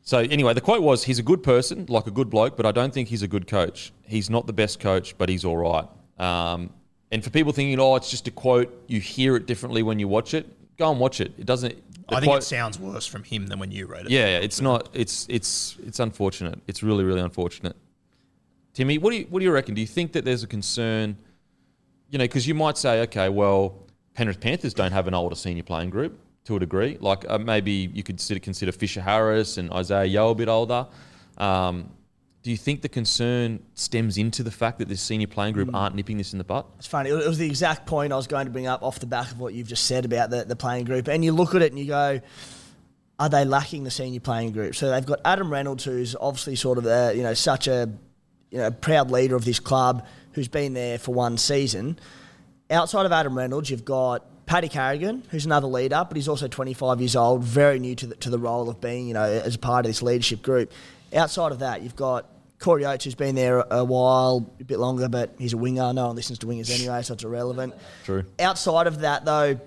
so 0.01 0.17
anyway, 0.17 0.53
the 0.55 0.61
quote 0.61 0.81
was, 0.81 1.03
"He's 1.03 1.19
a 1.19 1.23
good 1.23 1.43
person, 1.43 1.85
like 1.87 2.07
a 2.07 2.11
good 2.11 2.29
bloke, 2.31 2.57
but 2.57 2.65
I 2.65 2.71
don't 2.71 2.91
think 2.93 3.09
he's 3.09 3.21
a 3.21 3.27
good 3.27 3.45
coach. 3.47 3.93
He's 4.05 4.27
not 4.29 4.47
the 4.47 4.53
best 4.53 4.79
coach, 4.79 5.15
but 5.19 5.29
he's 5.29 5.45
all 5.45 5.57
right." 5.57 5.87
Um, 6.17 6.71
and 7.11 7.23
for 7.23 7.29
people 7.29 7.53
thinking, 7.53 7.79
"Oh, 7.79 7.95
it's 7.95 8.09
just 8.09 8.27
a 8.27 8.31
quote," 8.31 8.69
you 8.87 8.99
hear 8.99 9.35
it 9.35 9.45
differently 9.45 9.83
when 9.83 9.99
you 9.99 10.07
watch 10.07 10.33
it. 10.33 10.45
Go 10.77 10.89
and 10.89 10.99
watch 10.99 11.21
it. 11.21 11.31
It 11.37 11.45
doesn't. 11.45 11.75
I 12.09 12.19
think 12.19 12.31
quote- 12.31 12.41
it 12.41 12.45
sounds 12.45 12.79
worse 12.79 13.05
from 13.05 13.23
him 13.23 13.47
than 13.47 13.59
when 13.59 13.71
you 13.71 13.85
read 13.85 14.07
it. 14.07 14.11
yeah, 14.11 14.25
yeah, 14.25 14.39
it's 14.39 14.59
not. 14.59 14.89
It's 14.93 15.27
it's 15.29 15.77
it's 15.85 15.99
unfortunate. 15.99 16.59
It's 16.67 16.81
really 16.81 17.03
really 17.03 17.21
unfortunate. 17.21 17.75
Timmy, 18.73 18.97
what 18.97 19.11
do 19.11 19.17
you 19.17 19.27
what 19.29 19.39
do 19.39 19.45
you 19.45 19.51
reckon? 19.51 19.75
Do 19.75 19.81
you 19.81 19.87
think 19.87 20.13
that 20.13 20.25
there's 20.25 20.43
a 20.43 20.47
concern? 20.47 21.17
You 22.13 22.19
know, 22.19 22.25
because 22.25 22.47
you 22.47 22.53
might 22.53 22.77
say, 22.77 23.01
okay, 23.01 23.27
well, 23.27 23.87
Penrith 24.13 24.39
Panthers 24.39 24.75
don't 24.75 24.91
have 24.91 25.07
an 25.07 25.15
older 25.15 25.33
senior 25.33 25.63
playing 25.63 25.89
group 25.89 26.19
to 26.43 26.55
a 26.55 26.59
degree. 26.59 26.95
Like 27.01 27.25
uh, 27.27 27.39
maybe 27.39 27.71
you 27.91 28.03
could 28.03 28.17
consider, 28.17 28.39
consider 28.39 28.71
Fisher 28.71 29.01
Harris 29.01 29.57
and 29.57 29.73
Isaah 29.73 30.05
Yeo 30.05 30.29
a 30.29 30.35
bit 30.35 30.47
older. 30.47 30.85
Um, 31.39 31.89
do 32.43 32.51
you 32.51 32.57
think 32.57 32.83
the 32.83 32.89
concern 32.89 33.63
stems 33.73 34.19
into 34.19 34.43
the 34.43 34.51
fact 34.51 34.77
that 34.77 34.89
this 34.89 35.01
senior 35.01 35.25
playing 35.25 35.55
group 35.55 35.73
aren't 35.73 35.95
nipping 35.95 36.17
this 36.17 36.33
in 36.33 36.37
the 36.37 36.43
butt? 36.43 36.67
It's 36.77 36.85
funny. 36.85 37.09
It 37.09 37.27
was 37.27 37.39
the 37.39 37.47
exact 37.47 37.87
point 37.87 38.13
I 38.13 38.15
was 38.15 38.27
going 38.27 38.45
to 38.45 38.51
bring 38.51 38.67
up 38.67 38.83
off 38.83 38.99
the 38.99 39.07
back 39.07 39.31
of 39.31 39.39
what 39.39 39.55
you've 39.55 39.67
just 39.67 39.85
said 39.85 40.05
about 40.05 40.29
the, 40.29 40.45
the 40.45 40.55
playing 40.55 40.85
group. 40.85 41.07
And 41.07 41.25
you 41.25 41.31
look 41.31 41.55
at 41.55 41.63
it 41.63 41.71
and 41.71 41.79
you 41.79 41.87
go, 41.87 42.21
are 43.17 43.29
they 43.29 43.43
lacking 43.43 43.85
the 43.85 43.91
senior 43.91 44.19
playing 44.19 44.51
group? 44.51 44.75
So 44.75 44.91
they've 44.91 45.03
got 45.03 45.19
Adam 45.25 45.51
Reynolds, 45.51 45.83
who's 45.83 46.15
obviously 46.15 46.57
sort 46.57 46.77
of 46.77 46.85
a, 46.85 47.13
you 47.15 47.23
know 47.23 47.33
such 47.33 47.67
a 47.67 47.89
you 48.51 48.59
know 48.59 48.69
proud 48.69 49.09
leader 49.09 49.35
of 49.35 49.45
this 49.45 49.59
club, 49.59 50.05
who's 50.33 50.47
been 50.47 50.73
there 50.73 50.97
for 50.97 51.13
one 51.13 51.37
season. 51.37 51.99
Outside 52.69 53.05
of 53.05 53.11
Adam 53.11 53.37
Reynolds, 53.37 53.69
you've 53.69 53.85
got 53.85 54.25
Paddy 54.45 54.67
Carrigan, 54.67 55.23
who's 55.29 55.45
another 55.45 55.67
leader, 55.67 56.03
but 56.07 56.15
he's 56.15 56.27
also 56.27 56.47
25 56.47 56.99
years 56.99 57.15
old, 57.15 57.43
very 57.43 57.79
new 57.79 57.95
to 57.95 58.07
the, 58.07 58.15
to 58.15 58.29
the 58.29 58.39
role 58.39 58.69
of 58.69 58.81
being 58.81 59.07
you 59.07 59.13
know 59.13 59.23
as 59.23 59.55
a 59.55 59.59
part 59.59 59.85
of 59.85 59.89
this 59.89 60.01
leadership 60.01 60.41
group. 60.41 60.71
Outside 61.13 61.51
of 61.51 61.59
that, 61.59 61.81
you've 61.81 61.95
got 61.95 62.27
Corey 62.59 62.85
Oates, 62.85 63.03
who's 63.03 63.15
been 63.15 63.35
there 63.35 63.59
a, 63.59 63.67
a 63.71 63.83
while, 63.83 64.49
a 64.59 64.63
bit 64.63 64.79
longer, 64.79 65.07
but 65.07 65.35
he's 65.37 65.53
a 65.53 65.57
winger. 65.57 65.93
No 65.93 66.07
one 66.07 66.15
listens 66.15 66.39
to 66.39 66.47
wingers 66.47 66.73
anyway, 66.73 67.01
so 67.01 67.13
it's 67.13 67.23
irrelevant. 67.23 67.73
True. 68.05 68.25
Outside 68.39 68.87
of 68.87 69.01
that, 69.01 69.25
though, 69.25 69.59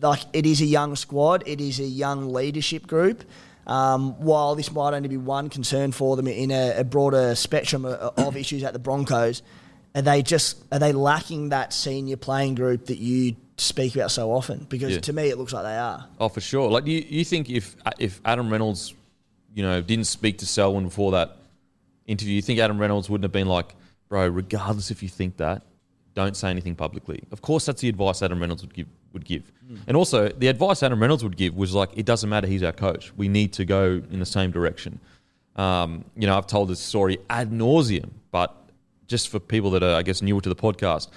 like 0.00 0.20
it 0.32 0.46
is 0.46 0.60
a 0.60 0.66
young 0.66 0.96
squad, 0.96 1.44
it 1.46 1.60
is 1.60 1.78
a 1.80 1.84
young 1.84 2.32
leadership 2.32 2.86
group. 2.86 3.24
Um, 3.66 4.18
while 4.18 4.54
this 4.54 4.72
might 4.72 4.94
only 4.94 5.10
be 5.10 5.18
one 5.18 5.50
concern 5.50 5.92
for 5.92 6.16
them 6.16 6.26
in 6.26 6.50
a, 6.50 6.78
a 6.78 6.84
broader 6.84 7.34
spectrum 7.34 7.84
of, 7.84 8.14
of 8.18 8.34
issues 8.34 8.64
at 8.64 8.72
the 8.72 8.78
Broncos, 8.78 9.42
are 9.98 10.02
they 10.02 10.22
just 10.22 10.62
are 10.72 10.78
they 10.78 10.92
lacking 10.92 11.48
that 11.48 11.72
senior 11.72 12.16
playing 12.16 12.54
group 12.54 12.86
that 12.86 12.98
you 12.98 13.34
speak 13.56 13.94
about 13.96 14.10
so 14.12 14.30
often? 14.32 14.66
Because 14.68 14.94
Yeah. 14.94 15.00
to 15.00 15.12
me, 15.12 15.28
it 15.28 15.36
looks 15.38 15.52
like 15.52 15.64
they 15.64 15.76
are. 15.76 16.06
Oh, 16.20 16.28
for 16.28 16.40
sure. 16.40 16.70
Like 16.70 16.86
you, 16.86 17.04
you 17.08 17.24
think 17.24 17.50
if 17.50 17.76
if 17.98 18.20
Adam 18.24 18.48
Reynolds, 18.50 18.94
you 19.54 19.62
know, 19.62 19.80
didn't 19.82 20.06
speak 20.06 20.38
to 20.38 20.46
Selwyn 20.46 20.84
before 20.84 21.10
that 21.12 21.36
interview, 22.06 22.34
you 22.34 22.42
think 22.42 22.60
Adam 22.60 22.78
Reynolds 22.78 23.10
wouldn't 23.10 23.24
have 23.24 23.32
been 23.32 23.48
like, 23.48 23.74
bro, 24.08 24.28
regardless 24.28 24.90
if 24.90 25.02
you 25.02 25.08
think 25.08 25.36
that, 25.38 25.62
don't 26.14 26.36
say 26.36 26.48
anything 26.50 26.76
publicly. 26.76 27.22
Of 27.32 27.42
course, 27.42 27.66
that's 27.66 27.80
the 27.80 27.88
advice 27.88 28.22
Adam 28.22 28.38
Reynolds 28.40 28.62
would 28.62 28.74
give. 28.74 28.86
Would 29.14 29.24
give, 29.24 29.50
and 29.86 29.96
also 29.96 30.28
the 30.28 30.48
advice 30.48 30.82
Adam 30.82 31.00
Reynolds 31.00 31.24
would 31.24 31.36
give 31.38 31.56
was 31.56 31.74
like, 31.74 31.88
it 31.96 32.04
doesn't 32.04 32.28
matter. 32.28 32.46
He's 32.46 32.62
our 32.62 32.72
coach. 32.72 33.10
We 33.16 33.26
need 33.28 33.54
to 33.54 33.64
go 33.64 34.02
in 34.10 34.18
the 34.20 34.26
same 34.26 34.50
direction. 34.50 35.00
Um, 35.56 36.04
you 36.14 36.26
know, 36.26 36.36
I've 36.36 36.46
told 36.46 36.68
this 36.68 36.78
story 36.78 37.16
ad 37.30 37.50
nauseum, 37.50 38.10
but 38.30 38.54
just 39.08 39.28
for 39.28 39.40
people 39.40 39.72
that 39.72 39.82
are, 39.82 39.96
I 39.96 40.02
guess, 40.02 40.22
newer 40.22 40.40
to 40.40 40.48
the 40.48 40.56
podcast, 40.56 41.08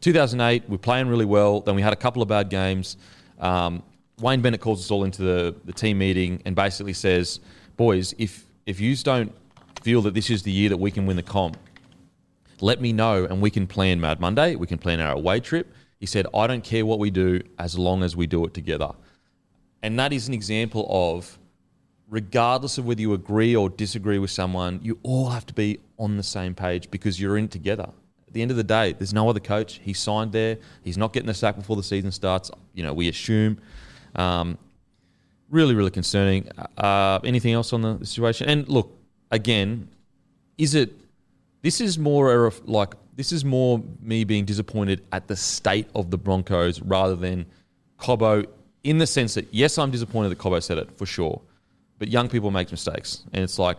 2008, 0.00 0.68
we're 0.68 0.78
playing 0.78 1.06
really 1.08 1.24
well. 1.24 1.60
Then 1.60 1.76
we 1.76 1.82
had 1.82 1.92
a 1.92 1.96
couple 1.96 2.22
of 2.22 2.28
bad 2.28 2.48
games. 2.48 2.96
Um, 3.38 3.82
Wayne 4.20 4.40
Bennett 4.40 4.60
calls 4.60 4.80
us 4.80 4.90
all 4.90 5.04
into 5.04 5.22
the, 5.22 5.54
the 5.64 5.72
team 5.72 5.98
meeting 5.98 6.42
and 6.44 6.56
basically 6.56 6.92
says, 6.92 7.40
"Boys, 7.76 8.14
if 8.18 8.44
if 8.66 8.80
you 8.80 8.96
don't 8.96 9.32
feel 9.82 10.02
that 10.02 10.14
this 10.14 10.28
is 10.28 10.42
the 10.42 10.50
year 10.50 10.68
that 10.68 10.76
we 10.76 10.90
can 10.90 11.06
win 11.06 11.16
the 11.16 11.22
comp, 11.22 11.56
let 12.60 12.80
me 12.80 12.92
know 12.92 13.24
and 13.24 13.40
we 13.40 13.50
can 13.50 13.66
plan 13.66 14.00
Mad 14.00 14.20
Monday. 14.20 14.56
We 14.56 14.66
can 14.66 14.78
plan 14.78 15.00
our 15.00 15.14
away 15.14 15.40
trip." 15.40 15.72
He 16.00 16.06
said, 16.06 16.26
"I 16.34 16.48
don't 16.48 16.64
care 16.64 16.84
what 16.84 16.98
we 16.98 17.10
do 17.10 17.40
as 17.58 17.78
long 17.78 18.02
as 18.02 18.16
we 18.16 18.26
do 18.26 18.44
it 18.44 18.54
together." 18.54 18.90
And 19.84 19.98
that 19.98 20.12
is 20.12 20.26
an 20.26 20.34
example 20.34 20.86
of 20.90 21.38
regardless 22.12 22.76
of 22.76 22.84
whether 22.84 23.00
you 23.00 23.14
agree 23.14 23.56
or 23.56 23.70
disagree 23.70 24.18
with 24.18 24.30
someone, 24.30 24.78
you 24.82 24.98
all 25.02 25.30
have 25.30 25.46
to 25.46 25.54
be 25.54 25.78
on 25.98 26.18
the 26.18 26.22
same 26.22 26.54
page 26.54 26.90
because 26.90 27.18
you're 27.18 27.38
in 27.38 27.46
it 27.46 27.50
together. 27.50 27.88
At 28.28 28.34
the 28.34 28.42
end 28.42 28.50
of 28.50 28.58
the 28.58 28.64
day, 28.64 28.92
there's 28.92 29.14
no 29.14 29.30
other 29.30 29.40
coach. 29.40 29.80
He 29.82 29.94
signed 29.94 30.30
there. 30.30 30.58
He's 30.84 30.98
not 30.98 31.14
getting 31.14 31.26
the 31.26 31.34
sack 31.34 31.56
before 31.56 31.74
the 31.74 31.82
season 31.82 32.12
starts. 32.12 32.50
You 32.74 32.82
know, 32.82 32.92
we 32.92 33.08
assume. 33.08 33.58
Um, 34.14 34.58
really, 35.48 35.74
really 35.74 35.90
concerning. 35.90 36.50
Uh, 36.76 37.18
anything 37.24 37.54
else 37.54 37.72
on 37.72 37.80
the 37.80 38.04
situation? 38.04 38.46
And 38.46 38.68
look, 38.68 38.94
again, 39.30 39.88
is 40.58 40.74
it? 40.74 40.92
This 41.62 41.80
is 41.80 41.98
more 41.98 42.52
like 42.64 42.92
this 43.16 43.32
is 43.32 43.42
more 43.42 43.82
me 44.02 44.24
being 44.24 44.44
disappointed 44.44 45.02
at 45.12 45.28
the 45.28 45.36
state 45.36 45.88
of 45.94 46.10
the 46.10 46.18
Broncos 46.18 46.82
rather 46.82 47.16
than 47.16 47.46
Cobbo. 47.98 48.46
In 48.84 48.98
the 48.98 49.06
sense 49.06 49.32
that 49.34 49.48
yes, 49.50 49.78
I'm 49.78 49.90
disappointed 49.90 50.28
that 50.28 50.38
Cobbo 50.38 50.62
said 50.62 50.76
it 50.76 50.90
for 50.98 51.06
sure, 51.06 51.40
but 52.02 52.08
young 52.10 52.28
people 52.28 52.50
make 52.50 52.68
mistakes, 52.72 53.22
and 53.32 53.44
it's 53.44 53.60
like, 53.60 53.76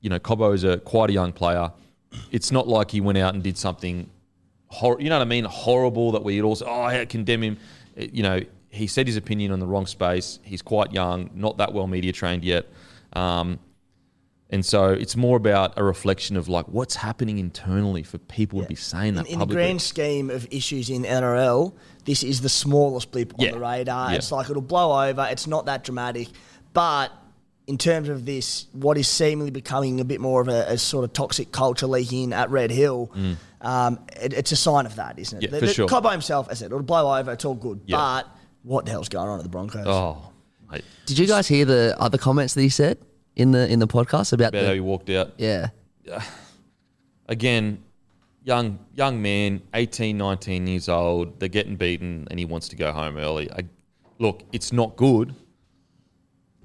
you 0.00 0.08
know, 0.08 0.18
Cobbo 0.18 0.54
is 0.54 0.64
a 0.64 0.78
quite 0.78 1.10
a 1.10 1.12
young 1.12 1.30
player. 1.30 1.70
It's 2.30 2.50
not 2.50 2.66
like 2.66 2.90
he 2.90 3.02
went 3.02 3.18
out 3.18 3.34
and 3.34 3.42
did 3.42 3.58
something, 3.58 4.08
hor- 4.68 4.98
you 4.98 5.10
know 5.10 5.18
what 5.18 5.22
I 5.26 5.28
mean, 5.28 5.44
horrible 5.44 6.12
that 6.12 6.24
we'd 6.24 6.40
also 6.40 6.64
oh 6.64 6.82
I 6.84 7.04
condemn 7.04 7.42
him. 7.42 7.58
It- 7.96 8.14
you 8.14 8.22
know, 8.22 8.40
he 8.70 8.86
said 8.86 9.06
his 9.06 9.18
opinion 9.18 9.52
on 9.52 9.60
the 9.60 9.66
wrong 9.66 9.84
space. 9.84 10.38
He's 10.42 10.62
quite 10.62 10.90
young, 10.94 11.28
not 11.34 11.58
that 11.58 11.74
well 11.74 11.86
media 11.86 12.12
trained 12.12 12.44
yet. 12.44 12.64
Um, 13.12 13.58
and 14.48 14.64
so 14.64 14.86
it's 14.88 15.16
more 15.16 15.36
about 15.36 15.78
a 15.78 15.84
reflection 15.84 16.38
of 16.38 16.48
like 16.48 16.64
what's 16.66 16.94
happening 16.96 17.38
internally 17.38 18.02
for 18.02 18.16
people 18.16 18.62
to 18.62 18.66
be 18.68 18.74
saying 18.74 19.16
that 19.16 19.26
in, 19.26 19.34
in 19.34 19.38
the 19.40 19.54
grand 19.54 19.82
scheme 19.82 20.30
of 20.30 20.48
issues 20.50 20.88
in 20.88 21.02
NRL, 21.02 21.74
this 22.06 22.22
is 22.22 22.40
the 22.40 22.48
smallest 22.48 23.10
blip 23.12 23.34
Yeah. 23.38 23.48
on 23.50 23.54
the 23.56 23.60
radar. 23.60 24.10
Yeah. 24.12 24.16
It's 24.16 24.32
like 24.32 24.48
it'll 24.48 24.62
blow 24.62 25.08
over. 25.10 25.28
It's 25.30 25.46
not 25.46 25.66
that 25.66 25.84
dramatic, 25.84 26.28
but 26.72 27.12
in 27.70 27.78
terms 27.78 28.08
of 28.08 28.26
this, 28.26 28.66
what 28.72 28.98
is 28.98 29.06
seemingly 29.08 29.50
becoming 29.52 30.00
a 30.00 30.04
bit 30.04 30.20
more 30.20 30.40
of 30.42 30.48
a, 30.48 30.64
a 30.72 30.76
sort 30.78 31.04
of 31.04 31.12
toxic 31.12 31.52
culture 31.52 31.86
leaking 31.86 32.32
at 32.32 32.50
Red 32.50 32.70
Hill, 32.70 33.10
um, 33.60 34.00
it, 34.20 34.32
it's 34.32 34.52
a 34.52 34.56
sign 34.56 34.86
of 34.86 34.96
that, 34.96 35.18
isn't 35.18 35.42
it? 35.42 35.46
Mm. 35.48 35.52
Yeah, 35.52 35.52
The- 35.52 35.60
for 35.60 35.66
the- 35.66 35.72
sure. 35.74 35.88
Cobbo 35.88 36.10
himself, 36.10 36.48
as 36.50 36.58
I 36.58 36.64
said, 36.64 36.66
it'll 36.72 36.82
blow 36.82 37.16
over. 37.18 37.32
It's 37.32 37.44
all 37.44 37.54
good, 37.54 37.80
Yeah. 37.86 37.96
but 37.96 38.26
what 38.64 38.84
the 38.84 38.90
hell's 38.90 39.08
going 39.08 39.28
on 39.28 39.38
at 39.38 39.44
the 39.44 39.48
Broncos? 39.48 39.86
oh, 39.86 40.32
mate, 40.70 40.84
Did 41.06 41.18
you 41.18 41.26
guys 41.26 41.46
hear 41.48 41.64
the 41.64 41.94
other 41.98 42.18
comments 42.18 42.54
that 42.54 42.62
he 42.62 42.68
said 42.68 42.98
in 43.36 43.52
the 43.52 43.68
in 43.72 43.78
the 43.78 43.86
podcast 43.86 44.32
about 44.32 44.48
about 44.54 44.66
how 44.66 44.72
he 44.74 44.80
walked 44.80 45.08
out. 45.10 45.32
yeah? 45.38 45.68
again, 47.28 47.82
young 48.44 48.78
young 48.94 49.22
man, 49.22 49.62
18, 49.74 50.16
19 50.18 50.66
years 50.66 50.88
old. 50.88 51.38
They're 51.40 51.48
getting 51.48 51.76
beaten, 51.76 52.26
and 52.30 52.38
he 52.38 52.44
wants 52.44 52.68
to 52.68 52.76
go 52.76 52.92
home 52.92 53.16
early. 53.16 53.50
I, 53.52 53.60
look, 54.18 54.42
it's 54.52 54.72
not 54.72 54.96
good. 54.96 55.34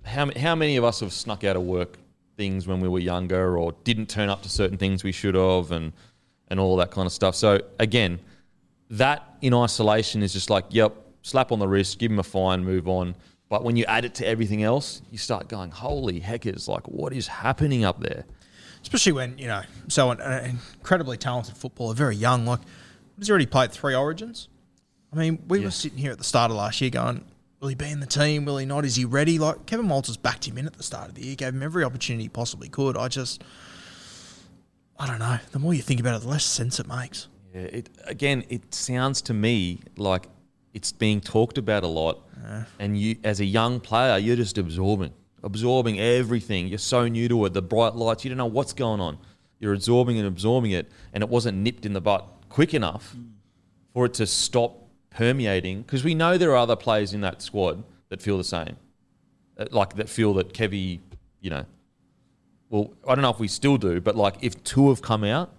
How 0.05 0.29
how 0.37 0.55
many 0.55 0.77
of 0.77 0.83
us 0.83 1.01
have 1.01 1.11
snuck 1.11 1.43
out 1.43 1.55
of 1.55 1.63
work 1.63 1.97
things 2.37 2.67
when 2.67 2.79
we 2.79 2.87
were 2.87 2.99
younger, 2.99 3.57
or 3.57 3.73
didn't 3.83 4.07
turn 4.09 4.29
up 4.29 4.43
to 4.43 4.49
certain 4.49 4.77
things 4.77 5.03
we 5.03 5.11
should 5.11 5.35
have, 5.35 5.71
and 5.71 5.93
and 6.47 6.59
all 6.59 6.75
that 6.77 6.91
kind 6.91 7.05
of 7.05 7.11
stuff. 7.11 7.35
So 7.35 7.59
again, 7.79 8.19
that 8.91 9.37
in 9.41 9.53
isolation 9.53 10.21
is 10.21 10.31
just 10.31 10.49
like, 10.49 10.65
yep, 10.69 10.95
slap 11.21 11.51
on 11.51 11.59
the 11.59 11.67
wrist, 11.67 11.97
give 11.97 12.11
him 12.11 12.19
a 12.19 12.23
fine, 12.23 12.63
move 12.63 12.87
on. 12.87 13.15
But 13.49 13.63
when 13.63 13.75
you 13.75 13.85
add 13.85 14.05
it 14.05 14.15
to 14.15 14.27
everything 14.27 14.63
else, 14.63 15.01
you 15.11 15.17
start 15.17 15.47
going, 15.47 15.71
holy 15.71 16.19
heckers, 16.19 16.67
like 16.67 16.87
what 16.87 17.13
is 17.13 17.27
happening 17.27 17.83
up 17.83 17.99
there? 17.99 18.25
Especially 18.81 19.11
when, 19.11 19.37
you 19.37 19.47
know, 19.47 19.61
so 19.87 20.11
an, 20.11 20.21
an 20.21 20.59
incredibly 20.77 21.17
talented 21.17 21.57
footballer, 21.57 21.93
very 21.93 22.15
young. 22.15 22.45
Like, 22.45 22.59
he's 23.17 23.29
already 23.29 23.45
played 23.45 23.71
three 23.71 23.95
Origins. 23.95 24.49
I 25.13 25.15
mean, 25.15 25.43
we 25.47 25.59
were 25.61 25.71
sitting 25.71 25.97
here 25.97 26.11
at 26.11 26.17
the 26.17 26.23
start 26.23 26.51
of 26.51 26.57
last 26.57 26.81
year 26.81 26.89
going, 26.89 27.23
will 27.65 27.69
he 27.69 27.75
be 27.75 27.89
in 27.89 27.99
the 27.99 28.05
team? 28.05 28.45
Will 28.45 28.57
he 28.57 28.65
not? 28.67 28.85
Is 28.85 28.95
he 28.95 29.05
ready? 29.05 29.39
Like, 29.39 29.65
Kevin 29.65 29.89
Walters 29.89 30.17
backed 30.17 30.47
him 30.47 30.59
in 30.59 30.67
at 30.67 30.73
the 30.73 30.83
start 30.83 31.09
of 31.09 31.15
the 31.15 31.25
year, 31.25 31.35
gave 31.35 31.51
him 31.51 31.63
every 31.63 31.83
opportunity 31.83 32.25
he 32.25 32.29
possibly 32.29 32.69
could. 32.69 32.95
I 32.95 33.07
just, 33.07 33.43
I 34.99 35.07
don't 35.07 35.17
know. 35.17 35.39
The 35.51 35.57
more 35.57 35.73
you 35.73 35.81
think 35.81 35.99
about 35.99 36.15
it, 36.15 36.21
the 36.21 36.27
less 36.27 36.45
sense 36.45 36.79
it 36.79 36.87
makes. 36.87 37.27
Yeah, 37.55 37.61
it 37.61 37.89
again. 38.05 38.43
It 38.49 38.75
sounds 38.75 39.23
to 39.23 39.33
me 39.33 39.79
like 39.97 40.27
it's 40.75 40.91
being 40.91 41.21
talked 41.21 41.57
about 41.57 41.83
a 41.83 41.87
lot, 41.87 42.21
and 42.77 42.99
you, 42.99 43.15
as 43.23 43.39
a 43.39 43.45
young 43.45 43.79
player, 43.79 44.19
you're 44.19 44.35
just 44.35 44.59
absorbing, 44.59 45.11
absorbing 45.41 45.99
everything. 45.99 46.67
You're 46.67 46.77
so 46.77 47.07
new 47.07 47.27
to 47.29 47.45
it. 47.45 47.53
The 47.53 47.63
bright 47.63 47.95
lights, 47.95 48.23
you 48.23 48.29
don't 48.29 48.37
know 48.37 48.45
what's 48.45 48.73
going 48.73 48.99
on. 48.99 49.17
You're 49.59 49.73
absorbing 49.73 50.19
and 50.19 50.27
absorbing 50.27 50.69
it, 50.69 50.91
and 51.13 51.23
it 51.23 51.29
wasn't 51.29 51.57
nipped 51.57 51.87
in 51.87 51.93
the 51.93 52.01
butt 52.01 52.27
quick 52.49 52.75
enough 52.75 53.15
mm. 53.17 53.31
for 53.91 54.05
it 54.05 54.13
to 54.15 54.27
stop 54.27 54.84
permeating. 55.15 55.81
Because 55.81 56.03
we 56.03 56.13
know 56.13 56.37
there 56.37 56.51
are 56.51 56.57
other 56.57 56.75
players 56.75 57.13
in 57.13 57.21
that 57.21 57.41
squad 57.41 57.83
that 58.09 58.21
feel 58.21 58.37
the 58.37 58.43
same, 58.43 58.75
Uh, 59.57 59.65
like 59.71 59.95
that 59.95 60.09
feel 60.09 60.33
that 60.35 60.53
Kevy, 60.53 60.99
you 61.41 61.49
know. 61.49 61.65
Well, 62.69 62.93
I 63.07 63.15
don't 63.15 63.21
know 63.21 63.29
if 63.29 63.39
we 63.39 63.47
still 63.47 63.77
do, 63.77 64.01
but 64.01 64.15
like 64.15 64.35
if 64.41 64.63
two 64.63 64.89
have 64.89 65.01
come 65.01 65.23
out, 65.23 65.49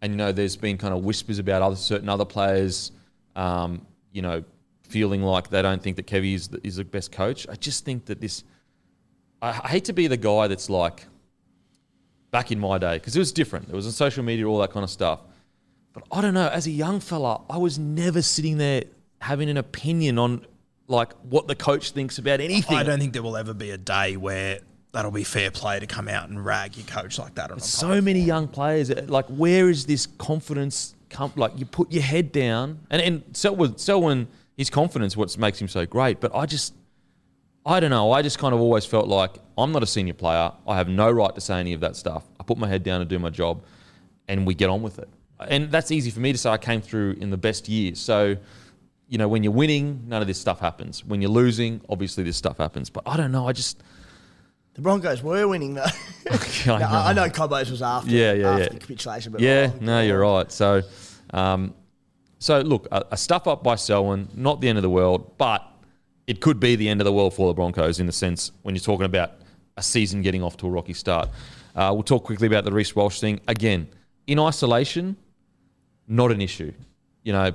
and 0.00 0.12
you 0.12 0.16
know, 0.16 0.32
there's 0.32 0.56
been 0.56 0.78
kind 0.78 0.94
of 0.94 1.04
whispers 1.04 1.38
about 1.38 1.62
other 1.62 1.76
certain 1.76 2.08
other 2.08 2.24
players, 2.24 2.92
um, 3.36 3.86
you 4.12 4.22
know, 4.22 4.44
feeling 4.82 5.22
like 5.22 5.48
they 5.48 5.62
don't 5.62 5.82
think 5.82 5.96
that 5.96 6.06
Kevy 6.06 6.34
is 6.34 6.48
the, 6.48 6.60
is 6.66 6.76
the 6.76 6.84
best 6.84 7.12
coach. 7.12 7.46
I 7.48 7.54
just 7.54 7.84
think 7.84 8.06
that 8.06 8.20
this. 8.20 8.44
I, 9.40 9.48
I 9.64 9.68
hate 9.68 9.84
to 9.86 9.92
be 9.92 10.06
the 10.06 10.16
guy 10.16 10.48
that's 10.48 10.68
like, 10.68 11.06
back 12.30 12.50
in 12.52 12.58
my 12.58 12.78
day, 12.78 12.96
because 12.96 13.16
it 13.16 13.18
was 13.18 13.32
different. 13.32 13.68
It 13.68 13.74
was 13.74 13.86
on 13.86 13.92
social 13.92 14.24
media, 14.24 14.46
all 14.46 14.58
that 14.58 14.72
kind 14.72 14.84
of 14.84 14.90
stuff. 14.90 15.20
But 15.92 16.04
I 16.10 16.20
don't 16.20 16.34
know. 16.34 16.48
As 16.48 16.66
a 16.66 16.70
young 16.70 17.00
fella, 17.00 17.42
I 17.50 17.58
was 17.58 17.78
never 17.78 18.22
sitting 18.22 18.58
there 18.58 18.84
having 19.20 19.48
an 19.50 19.56
opinion 19.56 20.18
on 20.18 20.46
like 20.88 21.12
what 21.22 21.46
the 21.48 21.54
coach 21.54 21.90
thinks 21.92 22.18
about 22.18 22.40
anything. 22.40 22.76
I 22.76 22.82
don't 22.82 22.98
think 22.98 23.12
there 23.12 23.22
will 23.22 23.36
ever 23.36 23.54
be 23.54 23.70
a 23.70 23.78
day 23.78 24.16
where 24.16 24.60
that'll 24.92 25.10
be 25.10 25.24
fair 25.24 25.50
play 25.50 25.80
to 25.80 25.86
come 25.86 26.08
out 26.08 26.28
and 26.28 26.44
rag 26.44 26.76
your 26.76 26.86
coach 26.86 27.18
like 27.18 27.34
that 27.36 27.50
on 27.50 27.60
so 27.60 28.00
many 28.00 28.20
young 28.20 28.46
players. 28.48 28.90
uh, 28.90 29.04
Like, 29.08 29.26
where 29.26 29.70
is 29.70 29.86
this 29.86 30.06
confidence? 30.06 30.94
Come, 31.08 31.32
like, 31.36 31.52
you 31.58 31.66
put 31.66 31.92
your 31.92 32.02
head 32.02 32.32
down, 32.32 32.80
and 32.90 33.00
and 33.02 33.22
Selwyn, 33.36 33.76
Selwyn, 33.76 34.28
his 34.56 34.70
confidence, 34.70 35.14
what 35.16 35.36
makes 35.38 35.60
him 35.60 35.68
so 35.68 35.84
great. 35.86 36.20
But 36.20 36.34
I 36.34 36.46
just, 36.46 36.74
I 37.66 37.80
don't 37.80 37.90
know. 37.90 38.12
I 38.12 38.22
just 38.22 38.38
kind 38.38 38.54
of 38.54 38.60
always 38.60 38.84
felt 38.86 39.08
like 39.08 39.36
I'm 39.58 39.72
not 39.72 39.82
a 39.82 39.86
senior 39.86 40.14
player. 40.14 40.52
I 40.66 40.76
have 40.76 40.88
no 40.88 41.10
right 41.10 41.34
to 41.34 41.40
say 41.40 41.60
any 41.60 41.74
of 41.74 41.80
that 41.80 41.96
stuff. 41.96 42.24
I 42.40 42.44
put 42.44 42.56
my 42.58 42.66
head 42.68 42.82
down 42.82 43.00
and 43.02 43.08
do 43.10 43.18
my 43.18 43.28
job, 43.30 43.62
and 44.28 44.46
we 44.46 44.54
get 44.54 44.68
on 44.70 44.80
with 44.82 44.98
it. 44.98 45.08
And 45.48 45.70
that's 45.70 45.90
easy 45.90 46.10
for 46.10 46.20
me 46.20 46.32
to 46.32 46.38
say. 46.38 46.50
I 46.50 46.58
came 46.58 46.80
through 46.80 47.12
in 47.20 47.30
the 47.30 47.36
best 47.36 47.68
years, 47.68 47.98
so. 48.00 48.36
You 49.08 49.18
know, 49.18 49.28
when 49.28 49.42
you're 49.42 49.52
winning, 49.52 50.04
none 50.06 50.22
of 50.22 50.26
this 50.26 50.40
stuff 50.40 50.58
happens. 50.58 51.04
When 51.04 51.20
you're 51.20 51.30
losing, 51.30 51.82
obviously 51.90 52.24
this 52.24 52.38
stuff 52.38 52.56
happens. 52.56 52.88
But 52.88 53.02
I 53.04 53.18
don't 53.18 53.30
know. 53.30 53.46
I 53.46 53.52
just, 53.52 53.82
The 54.72 54.80
Broncos 54.80 55.22
were 55.22 55.46
winning 55.46 55.74
though. 55.74 55.82
I 56.30 56.66
No, 56.66 56.78
know. 56.78 56.86
I, 56.86 57.12
know 57.12 57.28
Cobbo's 57.28 57.70
was 57.70 57.82
after, 57.82 58.08
Yeah, 58.08 58.32
yeah, 58.32 58.50
after 58.52 58.62
yeah. 58.62 58.68
the 58.70 58.78
capitulation, 58.78 59.32
but 59.32 59.42
Yeah, 59.42 59.70
no, 59.82 60.00
you're 60.00 60.20
right. 60.20 60.50
So, 60.50 60.80
um, 61.34 61.74
so 62.38 62.60
look, 62.62 62.88
a, 62.90 63.04
a 63.10 63.16
stuff 63.18 63.46
up 63.46 63.62
by 63.62 63.74
Selwyn, 63.74 64.28
not 64.34 64.62
the 64.62 64.68
end 64.70 64.78
of 64.78 64.82
the 64.82 64.88
world, 64.88 65.36
but 65.36 65.62
it 66.26 66.40
could 66.40 66.58
be 66.58 66.74
the 66.76 66.88
end 66.88 67.02
of 67.02 67.04
the 67.04 67.12
world 67.12 67.34
for 67.34 67.48
the 67.48 67.54
Broncos 67.54 68.00
in 68.00 68.06
the 68.06 68.12
sense 68.12 68.50
when 68.62 68.74
you're 68.74 68.80
talking 68.80 69.04
about 69.04 69.32
a 69.76 69.82
season 69.82 70.22
getting 70.22 70.42
off 70.42 70.56
to 70.58 70.66
a 70.66 70.70
rocky 70.70 70.94
start. 70.94 71.28
Uh, 71.76 71.90
we'll 71.92 72.02
talk 72.02 72.24
quickly 72.24 72.46
about 72.46 72.64
the 72.64 72.72
Reece 72.72 72.96
Walsh 72.96 73.20
thing 73.20 73.40
again. 73.46 73.88
In 74.26 74.38
isolation, 74.38 75.16
not 76.08 76.30
an 76.32 76.40
issue. 76.40 76.72
You 77.22 77.32
know, 77.32 77.52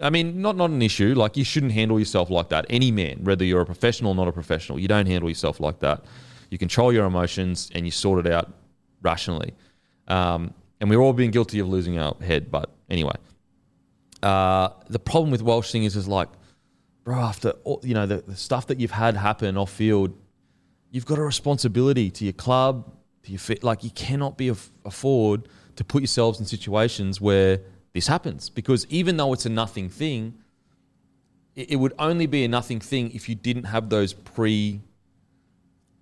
I 0.00 0.10
mean, 0.10 0.40
not 0.42 0.56
not 0.56 0.70
an 0.70 0.82
issue. 0.82 1.14
Like 1.14 1.36
you 1.36 1.44
shouldn't 1.44 1.72
handle 1.72 1.98
yourself 1.98 2.30
like 2.30 2.48
that. 2.50 2.66
Any 2.68 2.90
man, 2.90 3.24
whether 3.24 3.44
you're 3.44 3.62
a 3.62 3.66
professional 3.66 4.12
or 4.12 4.14
not 4.14 4.28
a 4.28 4.32
professional, 4.32 4.78
you 4.78 4.88
don't 4.88 5.06
handle 5.06 5.28
yourself 5.28 5.60
like 5.60 5.80
that. 5.80 6.04
You 6.50 6.58
control 6.58 6.92
your 6.92 7.06
emotions 7.06 7.70
and 7.74 7.84
you 7.84 7.90
sort 7.90 8.24
it 8.24 8.32
out 8.32 8.52
rationally. 9.02 9.54
Um, 10.06 10.54
and 10.80 10.90
we're 10.90 11.00
all 11.00 11.12
being 11.12 11.30
guilty 11.30 11.58
of 11.58 11.68
losing 11.68 11.98
our 11.98 12.14
head. 12.20 12.50
But 12.50 12.70
anyway, 12.90 13.16
uh, 14.22 14.68
the 14.88 14.98
problem 14.98 15.30
with 15.30 15.42
Walsh 15.42 15.72
thing 15.72 15.84
is, 15.84 15.96
is 15.96 16.06
like, 16.06 16.28
bro, 17.04 17.16
after 17.16 17.50
all, 17.64 17.80
you 17.82 17.94
know 17.94 18.06
the, 18.06 18.18
the 18.18 18.36
stuff 18.36 18.66
that 18.68 18.78
you've 18.78 18.90
had 18.90 19.16
happen 19.16 19.56
off 19.56 19.70
field, 19.70 20.16
you've 20.90 21.06
got 21.06 21.18
a 21.18 21.22
responsibility 21.22 22.10
to 22.10 22.24
your 22.24 22.32
club, 22.34 22.92
to 23.24 23.30
your 23.32 23.38
fit. 23.38 23.64
Like 23.64 23.82
you 23.82 23.90
cannot 23.90 24.36
be 24.36 24.48
aff- 24.48 24.70
afford 24.84 25.48
to 25.76 25.84
put 25.84 26.02
yourselves 26.02 26.40
in 26.40 26.46
situations 26.46 27.20
where 27.20 27.60
this 27.92 28.06
happens 28.06 28.50
because 28.50 28.86
even 28.90 29.16
though 29.16 29.32
it's 29.32 29.46
a 29.46 29.50
nothing 29.50 29.88
thing, 29.88 30.34
it, 31.54 31.72
it 31.72 31.76
would 31.76 31.94
only 31.98 32.26
be 32.26 32.44
a 32.44 32.48
nothing 32.48 32.80
thing 32.80 33.10
if 33.12 33.28
you 33.28 33.34
didn't 33.34 33.64
have 33.64 33.88
those 33.88 34.12
pre, 34.12 34.80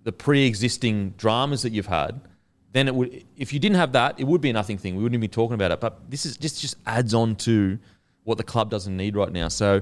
the 0.03 0.11
pre-existing 0.11 1.11
dramas 1.17 1.61
that 1.61 1.71
you've 1.71 1.85
had. 1.85 2.19
Then 2.73 2.89
it 2.89 2.95
would, 2.95 3.23
if 3.37 3.53
you 3.53 3.59
didn't 3.59 3.77
have 3.77 3.93
that, 3.93 4.19
it 4.19 4.25
would 4.25 4.41
be 4.41 4.49
a 4.49 4.53
nothing 4.53 4.77
thing. 4.77 4.95
We 4.95 5.03
wouldn't 5.03 5.15
even 5.15 5.21
be 5.21 5.29
talking 5.29 5.53
about 5.53 5.71
it. 5.71 5.79
But 5.79 6.09
this 6.11 6.25
is 6.25 6.35
just 6.35 6.59
just 6.59 6.75
adds 6.85 7.13
on 7.13 7.35
to 7.37 7.79
what 8.25 8.37
the 8.37 8.43
club 8.43 8.69
doesn't 8.69 8.97
need 8.97 9.15
right 9.15 9.31
now. 9.31 9.47
So 9.47 9.81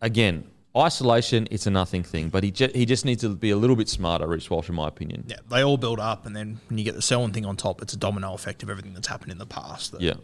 again, 0.00 0.44
isolation, 0.76 1.48
it's 1.50 1.66
a 1.66 1.70
nothing 1.70 2.02
thing. 2.02 2.28
But 2.28 2.44
he 2.44 2.50
ju- 2.50 2.70
he 2.74 2.84
just 2.86 3.04
needs 3.04 3.22
to 3.22 3.30
be 3.34 3.50
a 3.50 3.56
little 3.56 3.76
bit 3.76 3.88
smarter, 3.88 4.26
Reece 4.26 4.48
Walsh, 4.50 4.68
in 4.68 4.74
my 4.74 4.88
opinion. 4.88 5.24
Yeah, 5.26 5.36
they 5.50 5.62
all 5.64 5.76
build 5.76 6.00
up, 6.00 6.26
and 6.26 6.34
then 6.36 6.60
when 6.68 6.78
you 6.78 6.84
get 6.84 6.94
the 6.94 7.02
Selwyn 7.02 7.32
thing 7.32 7.44
on 7.46 7.56
top, 7.56 7.82
it's 7.82 7.92
a 7.92 7.96
domino 7.96 8.34
effect 8.34 8.62
of 8.62 8.70
everything 8.70 8.94
that's 8.94 9.08
happened 9.08 9.32
in 9.32 9.38
the 9.38 9.46
past. 9.46 9.92
that- 9.92 10.00
Yeah, 10.00 10.14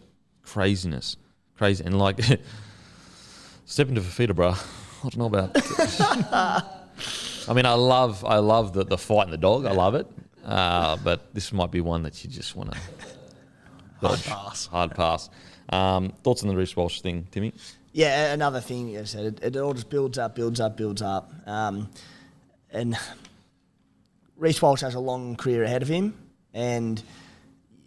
craziness, 0.43 1.17
crazy, 1.57 1.83
and 1.83 1.97
like 1.99 2.19
step 3.65 3.87
into 3.89 4.01
Fafita, 4.01 4.35
bro. 4.35 4.49
I 4.51 5.09
don't 5.09 5.17
know 5.17 5.25
about. 5.25 5.51
I 7.47 7.53
mean, 7.53 7.65
I 7.65 7.73
love, 7.73 8.23
I 8.23 8.37
love 8.37 8.73
the 8.73 8.85
the 8.85 8.97
fight 8.97 9.23
and 9.23 9.33
the 9.33 9.37
dog. 9.37 9.65
I 9.65 9.71
love 9.71 9.95
it, 9.95 10.07
uh, 10.45 10.97
but 11.03 11.33
this 11.33 11.51
might 11.51 11.71
be 11.71 11.81
one 11.81 12.03
that 12.03 12.23
you 12.23 12.29
just 12.29 12.55
want 12.55 12.71
to 12.71 12.77
Hard 14.01 14.19
pass. 14.23 14.65
Hard 14.67 14.91
pass. 14.95 15.29
Um, 15.69 16.09
thoughts 16.23 16.43
on 16.43 16.49
the 16.49 16.55
Reece 16.55 16.75
Walsh 16.75 17.01
thing, 17.01 17.27
Timmy? 17.31 17.53
Yeah, 17.93 18.33
another 18.33 18.59
thing 18.59 18.89
you 18.89 19.05
said, 19.05 19.25
it, 19.25 19.55
it 19.55 19.57
all 19.57 19.73
just 19.73 19.89
builds 19.89 20.17
up, 20.17 20.35
builds 20.35 20.59
up, 20.59 20.75
builds 20.75 21.03
up. 21.03 21.31
Um, 21.45 21.89
and 22.71 22.97
Reece 24.35 24.59
Walsh 24.61 24.81
has 24.81 24.95
a 24.95 24.99
long 24.99 25.35
career 25.35 25.63
ahead 25.63 25.83
of 25.83 25.87
him, 25.87 26.15
and 26.55 27.01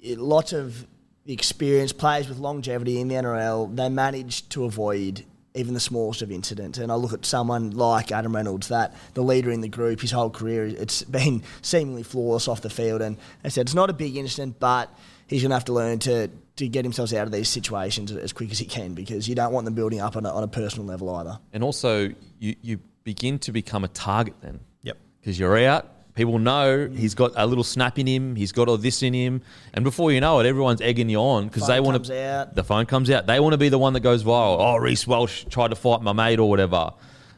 it, 0.00 0.18
lots 0.18 0.52
of 0.52 0.86
experienced 1.26 1.98
players 1.98 2.28
with 2.28 2.38
longevity 2.38 3.00
in 3.00 3.08
the 3.08 3.16
NRL, 3.16 3.74
they 3.74 3.88
manage 3.88 4.48
to 4.50 4.64
avoid 4.64 5.24
even 5.54 5.74
the 5.74 5.80
smallest 5.80 6.22
of 6.22 6.30
incidents. 6.30 6.78
And 6.78 6.92
I 6.92 6.94
look 6.94 7.12
at 7.12 7.24
someone 7.24 7.70
like 7.70 8.12
Adam 8.12 8.36
Reynolds, 8.36 8.68
that 8.68 8.94
the 9.14 9.22
leader 9.22 9.50
in 9.50 9.60
the 9.60 9.68
group, 9.68 10.00
his 10.02 10.12
whole 10.12 10.30
career, 10.30 10.66
it's 10.66 11.02
been 11.02 11.42
seemingly 11.62 12.04
flawless 12.04 12.46
off 12.46 12.60
the 12.60 12.70
field. 12.70 13.02
And 13.02 13.16
I 13.42 13.48
said, 13.48 13.62
it's 13.62 13.74
not 13.74 13.90
a 13.90 13.94
big 13.94 14.16
incident, 14.16 14.60
but 14.60 14.94
he's 15.28 15.42
going 15.42 15.50
to 15.50 15.56
have 15.56 15.64
to 15.66 15.72
learn 15.72 15.98
to, 16.00 16.28
to 16.56 16.68
get 16.68 16.84
himself 16.84 17.12
out 17.12 17.26
of 17.26 17.32
these 17.32 17.48
situations 17.48 18.12
as 18.12 18.32
quick 18.32 18.50
as 18.50 18.58
he 18.58 18.66
can 18.66 18.94
because 18.94 19.28
you 19.28 19.34
don't 19.34 19.52
want 19.52 19.64
them 19.64 19.74
building 19.74 20.00
up 20.00 20.16
on 20.16 20.24
a, 20.26 20.30
on 20.30 20.42
a 20.42 20.48
personal 20.48 20.86
level 20.86 21.14
either. 21.16 21.38
And 21.52 21.62
also, 21.62 22.12
you 22.38 22.56
you 22.62 22.80
begin 23.04 23.38
to 23.38 23.52
become 23.52 23.84
a 23.84 23.88
target 23.88 24.34
then. 24.40 24.60
Yep. 24.82 24.98
because 25.20 25.38
you're 25.38 25.56
out. 25.58 25.92
People 26.14 26.38
know 26.38 26.88
he's 26.88 27.14
got 27.14 27.32
a 27.36 27.46
little 27.46 27.62
snap 27.62 27.98
in 27.98 28.06
him. 28.06 28.36
He's 28.36 28.50
got 28.50 28.68
all 28.68 28.78
this 28.78 29.02
in 29.02 29.12
him, 29.12 29.42
and 29.74 29.84
before 29.84 30.10
you 30.12 30.20
know 30.20 30.40
it, 30.40 30.46
everyone's 30.46 30.80
egging 30.80 31.10
you 31.10 31.18
on 31.18 31.46
because 31.46 31.66
they 31.66 31.78
want 31.78 32.06
to. 32.06 32.50
The 32.54 32.64
phone 32.64 32.86
comes 32.86 33.10
out. 33.10 33.26
They 33.26 33.38
want 33.38 33.52
to 33.52 33.58
be 33.58 33.68
the 33.68 33.78
one 33.78 33.92
that 33.92 34.00
goes 34.00 34.24
viral. 34.24 34.56
Oh, 34.58 34.76
Reece 34.76 35.06
Walsh 35.06 35.44
tried 35.50 35.68
to 35.68 35.76
fight 35.76 36.00
my 36.00 36.14
mate 36.14 36.38
or 36.38 36.48
whatever, 36.48 36.92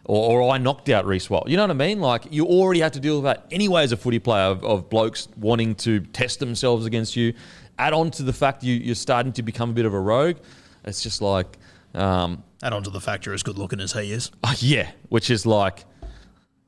or, 0.09 0.41
or 0.41 0.51
I 0.51 0.59
knocked 0.59 0.89
out 0.89 1.07
Reece 1.07 1.31
Walsh. 1.31 1.49
You 1.49 1.57
know 1.57 1.63
what 1.65 1.71
I 1.71 1.75
mean? 1.75 2.01
Like 2.01 2.27
you 2.31 2.47
already 2.47 2.81
have 2.81 2.93
to 2.93 3.01
deal 3.01 3.17
with 3.17 3.25
that 3.25 3.47
anyway 3.53 3.85
as 3.85 3.93
a 3.93 3.97
footy 3.97 4.19
player 4.19 4.45
of, 4.45 4.65
of 4.65 4.91
blokes 4.91 5.29
wanting 5.37 5.77
to 5.77 6.01
test 6.01 6.41
themselves 6.41 6.87
against 6.87 7.15
you. 7.15 7.35
Add 7.79 7.93
on 7.93 8.11
to 8.13 8.25
the 8.25 8.33
fact 8.33 8.65
you, 8.65 8.75
you're 8.75 8.95
starting 8.95 9.33
to 9.35 9.43
become 9.43 9.71
a 9.71 9.73
bit 9.75 9.85
of 9.85 9.95
a 9.95 10.01
rogue. 10.01 10.39
It's 10.85 11.03
just 11.03 11.23
like, 11.23 11.59
um, 11.95 12.43
Add 12.63 12.73
on 12.73 12.83
to 12.83 12.91
the 12.91 13.01
fact 13.01 13.27
you're 13.27 13.35
as 13.35 13.45
good 13.45 13.59
looking 13.59 13.81
as 13.81 13.93
he 13.93 14.11
is. 14.11 14.33
Oh, 14.43 14.55
yeah, 14.59 14.91
which 15.11 15.31
is 15.31 15.47
like 15.47 15.85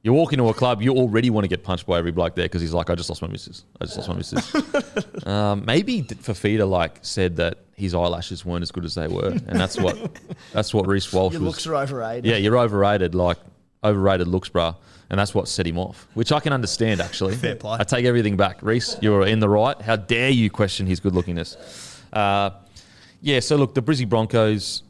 you 0.02 0.12
walk 0.12 0.32
into 0.32 0.48
a 0.48 0.54
club, 0.54 0.82
you 0.82 0.94
already 0.94 1.30
want 1.30 1.44
to 1.44 1.48
get 1.48 1.64
punched 1.64 1.86
by 1.86 1.98
every 1.98 2.12
bloke 2.12 2.34
there 2.34 2.44
because 2.44 2.60
he's 2.60 2.72
like, 2.72 2.90
I 2.90 2.94
just 2.94 3.08
lost 3.08 3.22
my 3.22 3.28
missus. 3.28 3.64
I 3.80 3.86
just 3.86 3.96
lost 3.96 4.08
my 4.08 4.16
missus. 4.16 5.26
um, 5.26 5.64
maybe 5.66 6.02
Fafita 6.02 6.68
like 6.68 6.98
said 7.02 7.36
that 7.36 7.58
his 7.80 7.94
eyelashes 7.94 8.44
weren't 8.44 8.62
as 8.62 8.70
good 8.70 8.84
as 8.84 8.94
they 8.94 9.08
were, 9.08 9.28
and 9.28 9.58
that's 9.58 9.78
what 9.78 9.96
that's 10.52 10.72
what 10.72 10.86
Reece 10.86 11.12
Walsh 11.12 11.32
Your 11.32 11.42
was. 11.42 11.48
looks 11.48 11.66
are 11.66 11.74
overrated. 11.76 12.26
yeah, 12.26 12.36
you're 12.36 12.58
overrated, 12.58 13.14
like 13.14 13.38
overrated 13.82 14.28
looks, 14.28 14.48
bruh. 14.48 14.76
And 15.08 15.18
that's 15.18 15.34
what 15.34 15.48
set 15.48 15.66
him 15.66 15.76
off, 15.76 16.06
which 16.14 16.30
I 16.30 16.38
can 16.38 16.52
understand 16.52 17.00
actually. 17.00 17.34
Fair 17.34 17.56
play. 17.56 17.78
I 17.80 17.82
take 17.82 18.04
everything 18.04 18.36
back, 18.36 18.62
Reece. 18.62 18.96
You're 19.02 19.26
in 19.26 19.40
the 19.40 19.48
right. 19.48 19.80
How 19.80 19.96
dare 19.96 20.30
you 20.30 20.50
question 20.50 20.86
his 20.86 21.00
good 21.00 21.14
lookingness? 21.14 21.56
Uh, 22.12 22.50
yeah. 23.20 23.40
So 23.40 23.56
look, 23.56 23.74
the 23.74 23.82
Brizzy 23.82 24.08
Broncos. 24.08 24.84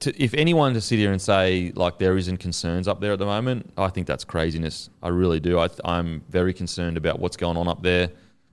To, 0.00 0.22
if 0.22 0.32
anyone 0.32 0.72
to 0.74 0.80
sit 0.80 0.98
here 0.98 1.12
and 1.12 1.20
say 1.20 1.70
like 1.74 1.98
there 1.98 2.16
isn't 2.16 2.38
concerns 2.38 2.88
up 2.88 3.00
there 3.00 3.12
at 3.12 3.18
the 3.18 3.26
moment, 3.26 3.70
I 3.76 3.88
think 3.88 4.06
that's 4.06 4.24
craziness. 4.24 4.88
I 5.02 5.08
really 5.08 5.40
do. 5.40 5.58
I, 5.58 5.68
I'm 5.84 6.22
very 6.30 6.54
concerned 6.54 6.96
about 6.96 7.18
what's 7.18 7.36
going 7.36 7.56
on 7.58 7.68
up 7.68 7.82
there. 7.82 8.10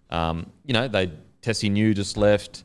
Um, 0.10 0.52
you 0.66 0.74
know, 0.74 0.88
they 0.90 1.12
Tesi 1.42 1.72
Niu 1.72 1.94
just 1.94 2.18
left 2.18 2.64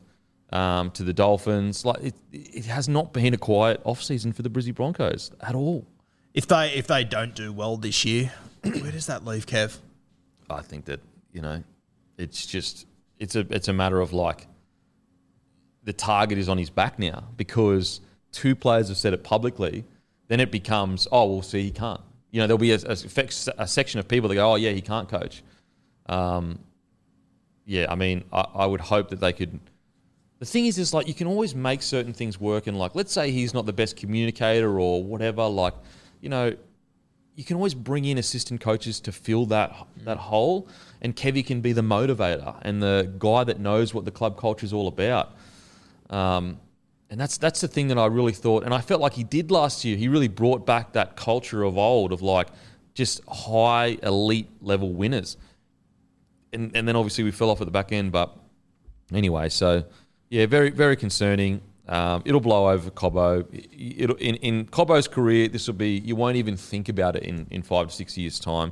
um, 0.51 0.91
to 0.91 1.03
the 1.03 1.13
Dolphins. 1.13 1.85
Like 1.85 2.03
it, 2.03 2.15
it 2.31 2.65
has 2.65 2.87
not 2.87 3.13
been 3.13 3.33
a 3.33 3.37
quiet 3.37 3.81
off 3.83 4.01
season 4.01 4.33
for 4.33 4.41
the 4.41 4.49
Brizzy 4.49 4.73
Broncos 4.73 5.31
at 5.41 5.55
all. 5.55 5.85
If 6.33 6.47
they 6.47 6.73
if 6.73 6.87
they 6.87 7.03
don't 7.03 7.35
do 7.35 7.51
well 7.51 7.77
this 7.77 8.05
year, 8.05 8.31
where 8.61 8.91
does 8.91 9.07
that 9.07 9.25
leave 9.25 9.45
Kev? 9.45 9.77
I 10.49 10.61
think 10.61 10.85
that 10.85 11.01
you 11.31 11.41
know, 11.41 11.63
it's 12.17 12.45
just 12.45 12.85
it's 13.19 13.35
a 13.35 13.45
it's 13.49 13.67
a 13.67 13.73
matter 13.73 13.99
of 13.99 14.13
like 14.13 14.47
the 15.83 15.93
target 15.93 16.37
is 16.37 16.49
on 16.49 16.57
his 16.57 16.69
back 16.69 16.99
now 16.99 17.23
because 17.37 18.01
two 18.33 18.55
players 18.55 18.89
have 18.89 18.97
said 18.97 19.13
it 19.13 19.23
publicly. 19.23 19.85
Then 20.27 20.41
it 20.41 20.51
becomes, 20.51 21.07
oh, 21.13 21.25
well, 21.31 21.41
see, 21.41 21.63
he 21.63 21.71
can't. 21.71 22.01
You 22.31 22.41
know, 22.41 22.47
there'll 22.47 22.57
be 22.57 22.73
a, 22.73 22.79
a, 22.85 22.97
a 23.57 23.67
section 23.67 23.99
of 23.99 24.07
people 24.07 24.27
that 24.27 24.35
go, 24.35 24.51
oh, 24.51 24.55
yeah, 24.55 24.71
he 24.71 24.81
can't 24.81 25.07
coach. 25.07 25.43
Um, 26.07 26.59
yeah, 27.65 27.85
I 27.89 27.95
mean, 27.95 28.25
I, 28.33 28.45
I 28.53 28.65
would 28.65 28.81
hope 28.81 29.09
that 29.09 29.21
they 29.21 29.31
could. 29.31 29.59
The 30.39 30.45
thing 30.45 30.67
is, 30.67 30.77
is 30.77 30.93
like 30.93 31.07
you 31.07 31.13
can 31.13 31.27
always 31.27 31.55
make 31.55 31.81
certain 31.81 32.13
things 32.13 32.39
work, 32.39 32.67
and 32.67 32.77
like 32.77 32.93
let's 32.95 33.11
say 33.11 33.31
he's 33.31 33.53
not 33.53 33.65
the 33.65 33.73
best 33.73 33.97
communicator 33.97 34.79
or 34.79 35.03
whatever. 35.03 35.47
Like, 35.47 35.73
you 36.21 36.29
know, 36.29 36.55
you 37.35 37.43
can 37.43 37.55
always 37.55 37.73
bring 37.73 38.05
in 38.05 38.17
assistant 38.17 38.61
coaches 38.61 38.99
to 39.01 39.11
fill 39.11 39.47
that 39.47 39.75
that 40.03 40.17
hole, 40.17 40.67
and 41.01 41.15
Kevy 41.15 41.45
can 41.45 41.61
be 41.61 41.73
the 41.73 41.81
motivator 41.81 42.55
and 42.61 42.81
the 42.81 43.11
guy 43.17 43.43
that 43.45 43.59
knows 43.59 43.93
what 43.93 44.05
the 44.05 44.11
club 44.11 44.37
culture 44.37 44.65
is 44.65 44.73
all 44.73 44.87
about. 44.87 45.35
Um, 46.09 46.59
and 47.09 47.19
that's 47.19 47.37
that's 47.37 47.61
the 47.61 47.67
thing 47.67 47.87
that 47.87 47.97
I 47.97 48.05
really 48.05 48.33
thought, 48.33 48.63
and 48.63 48.73
I 48.73 48.81
felt 48.81 49.01
like 49.01 49.13
he 49.13 49.23
did 49.23 49.49
last 49.49 49.85
year. 49.85 49.97
He 49.97 50.07
really 50.07 50.27
brought 50.27 50.65
back 50.65 50.93
that 50.93 51.15
culture 51.15 51.63
of 51.63 51.77
old, 51.77 52.11
of 52.11 52.21
like 52.21 52.49
just 52.93 53.21
high 53.27 53.97
elite 54.03 54.49
level 54.61 54.91
winners. 54.91 55.37
And 56.53 56.75
and 56.75 56.87
then 56.87 56.95
obviously 56.95 57.23
we 57.23 57.31
fell 57.31 57.49
off 57.49 57.61
at 57.61 57.65
the 57.65 57.71
back 57.71 57.91
end, 57.91 58.11
but 58.11 58.37
anyway, 59.13 59.49
so 59.49 59.85
yeah, 60.29 60.45
very 60.45 60.69
very 60.69 60.95
concerning. 60.95 61.61
Um, 61.87 62.21
it'll 62.25 62.41
blow 62.41 62.69
over 62.69 62.89
Cobbo. 62.91 63.45
It'll, 63.99 64.17
in 64.17 64.35
in 64.35 64.65
Cobbo's 64.65 65.07
career, 65.07 65.47
this 65.47 65.67
will 65.67 65.75
be 65.75 65.99
you 65.99 66.15
won't 66.15 66.35
even 66.35 66.57
think 66.57 66.89
about 66.89 67.15
it 67.15 67.23
in 67.23 67.47
in 67.49 67.61
five 67.61 67.87
to 67.87 67.93
six 67.93 68.17
years 68.17 68.39
time. 68.39 68.71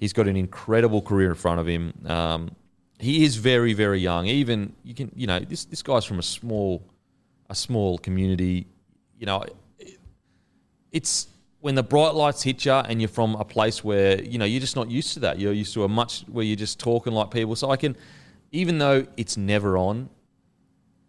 He's 0.00 0.12
got 0.12 0.26
an 0.28 0.36
incredible 0.36 1.02
career 1.02 1.30
in 1.30 1.36
front 1.36 1.60
of 1.60 1.66
him. 1.66 1.92
Um, 2.06 2.50
he 2.98 3.24
is 3.24 3.36
very 3.36 3.74
very 3.74 4.00
young. 4.00 4.26
Even 4.26 4.74
you 4.82 4.94
can 4.94 5.10
you 5.14 5.26
know 5.26 5.40
this 5.40 5.64
this 5.66 5.82
guy's 5.82 6.04
from 6.04 6.18
a 6.18 6.22
small 6.22 6.82
a 7.50 7.54
small 7.54 7.98
community, 7.98 8.66
you 9.18 9.26
know, 9.26 9.44
it's 10.92 11.28
when 11.60 11.74
the 11.74 11.82
bright 11.82 12.14
lights 12.14 12.42
hit 12.42 12.64
you 12.64 12.72
and 12.72 13.00
you're 13.00 13.08
from 13.08 13.34
a 13.36 13.44
place 13.44 13.82
where, 13.82 14.22
you 14.22 14.38
know, 14.38 14.44
you're 14.44 14.60
just 14.60 14.76
not 14.76 14.90
used 14.90 15.14
to 15.14 15.20
that. 15.20 15.38
You're 15.38 15.52
used 15.52 15.72
to 15.74 15.84
a 15.84 15.88
much 15.88 16.22
where 16.22 16.44
you're 16.44 16.56
just 16.56 16.78
talking 16.78 17.12
like 17.12 17.30
people. 17.30 17.56
So 17.56 17.70
I 17.70 17.76
can, 17.76 17.96
even 18.52 18.78
though 18.78 19.06
it's 19.16 19.36
never 19.36 19.76
on, 19.76 20.08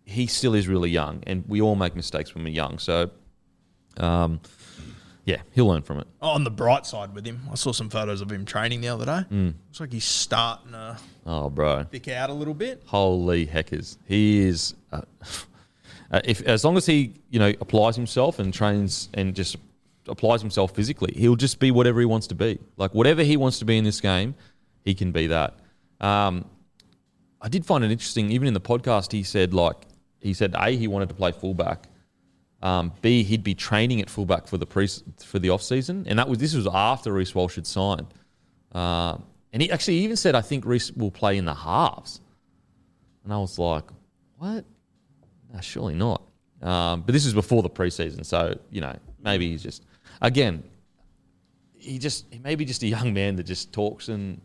he 0.05 0.27
still 0.27 0.53
is 0.53 0.67
really 0.67 0.89
young 0.89 1.23
and 1.27 1.43
we 1.47 1.61
all 1.61 1.75
make 1.75 1.95
mistakes 1.95 2.33
when 2.35 2.43
we're 2.43 2.53
young. 2.53 2.77
So, 2.79 3.09
um, 3.97 4.39
yeah, 5.25 5.41
he'll 5.53 5.65
learn 5.67 5.81
from 5.81 5.99
it. 5.99 6.07
On 6.21 6.43
the 6.43 6.51
bright 6.51 6.85
side 6.85 7.13
with 7.15 7.25
him, 7.25 7.41
I 7.51 7.55
saw 7.55 7.71
some 7.71 7.89
photos 7.89 8.21
of 8.21 8.31
him 8.31 8.45
training 8.45 8.81
the 8.81 8.89
other 8.89 9.05
day. 9.05 9.23
Looks 9.31 9.79
like 9.79 9.91
he's 9.91 10.05
starting 10.05 10.73
to 10.73 10.97
Oh, 11.25 11.49
bro. 11.49 11.85
pick 11.85 12.07
out 12.07 12.29
a 12.29 12.33
little 12.33 12.53
bit. 12.53 12.83
Holy 12.85 13.45
heckers. 13.45 13.97
He 14.05 14.39
is. 14.41 14.75
Uh, 14.91 15.01
uh, 16.11 16.21
if 16.23 16.41
as 16.43 16.63
long 16.63 16.77
as 16.77 16.85
he 16.85 17.13
you 17.31 17.39
know 17.39 17.49
applies 17.59 17.95
himself 17.95 18.37
and 18.37 18.53
trains 18.53 19.09
and 19.15 19.33
just 19.35 19.55
applies 20.07 20.41
himself 20.41 20.75
physically, 20.75 21.11
he'll 21.17 21.35
just 21.35 21.59
be 21.59 21.71
whatever 21.71 21.99
he 21.99 22.05
wants 22.05 22.27
to 22.27 22.35
be. 22.35 22.59
Like 22.77 22.93
whatever 22.93 23.23
he 23.23 23.37
wants 23.37 23.57
to 23.59 23.65
be 23.65 23.79
in 23.79 23.83
this 23.83 23.99
game, 24.01 24.35
he 24.83 24.93
can 24.93 25.11
be 25.11 25.25
that. 25.27 25.55
Um, 25.99 26.45
I 27.41 27.49
did 27.49 27.65
find 27.65 27.83
it 27.83 27.89
interesting. 27.89 28.29
Even 28.29 28.47
in 28.47 28.53
the 28.53 28.61
podcast, 28.61 29.11
he 29.11 29.23
said 29.23 29.55
like 29.55 29.77
he 30.25 30.33
said 30.33 30.55
a 30.57 30.71
he 30.71 30.87
wanted 30.87 31.09
to 31.09 31.15
play 31.15 31.31
fullback. 31.31 31.87
Um, 32.61 32.91
B 33.01 33.23
he'd 33.23 33.43
be 33.43 33.53
training 33.53 34.01
at 34.01 34.09
fullback 34.09 34.47
for 34.47 34.57
the 34.57 34.65
pre 34.65 34.87
for 35.23 35.39
the 35.39 35.49
off 35.51 35.61
season, 35.61 36.05
and 36.07 36.17
that 36.17 36.27
was 36.27 36.39
this 36.39 36.55
was 36.55 36.67
after 36.67 37.13
Reece 37.13 37.35
Walsh 37.35 37.55
had 37.55 37.67
signed. 37.67 38.07
Uh, 38.73 39.17
and 39.53 39.61
he 39.61 39.71
actually 39.71 39.97
even 39.97 40.15
said, 40.15 40.35
"I 40.35 40.41
think 40.41 40.65
Reece 40.65 40.91
will 40.91 41.11
play 41.11 41.37
in 41.37 41.45
the 41.45 41.53
halves." 41.53 42.21
And 43.23 43.31
I 43.31 43.37
was 43.37 43.59
like, 43.59 43.85
"What? 44.37 44.65
No, 45.53 45.61
surely 45.61 45.95
not." 45.95 46.23
Um, 46.61 47.01
but 47.01 47.13
this 47.13 47.25
is 47.25 47.33
before 47.33 47.61
the 47.61 47.69
preseason, 47.69 48.25
so 48.25 48.57
you 48.71 48.81
know 48.81 48.95
maybe 49.21 49.49
he's 49.51 49.61
just 49.61 49.83
again 50.21 50.63
he 51.77 51.99
just 51.99 52.25
he 52.31 52.39
may 52.39 52.55
be 52.55 52.65
just 52.65 52.81
a 52.83 52.87
young 52.87 53.13
man 53.13 53.35
that 53.35 53.43
just 53.43 53.71
talks 53.71 54.09
and 54.09 54.41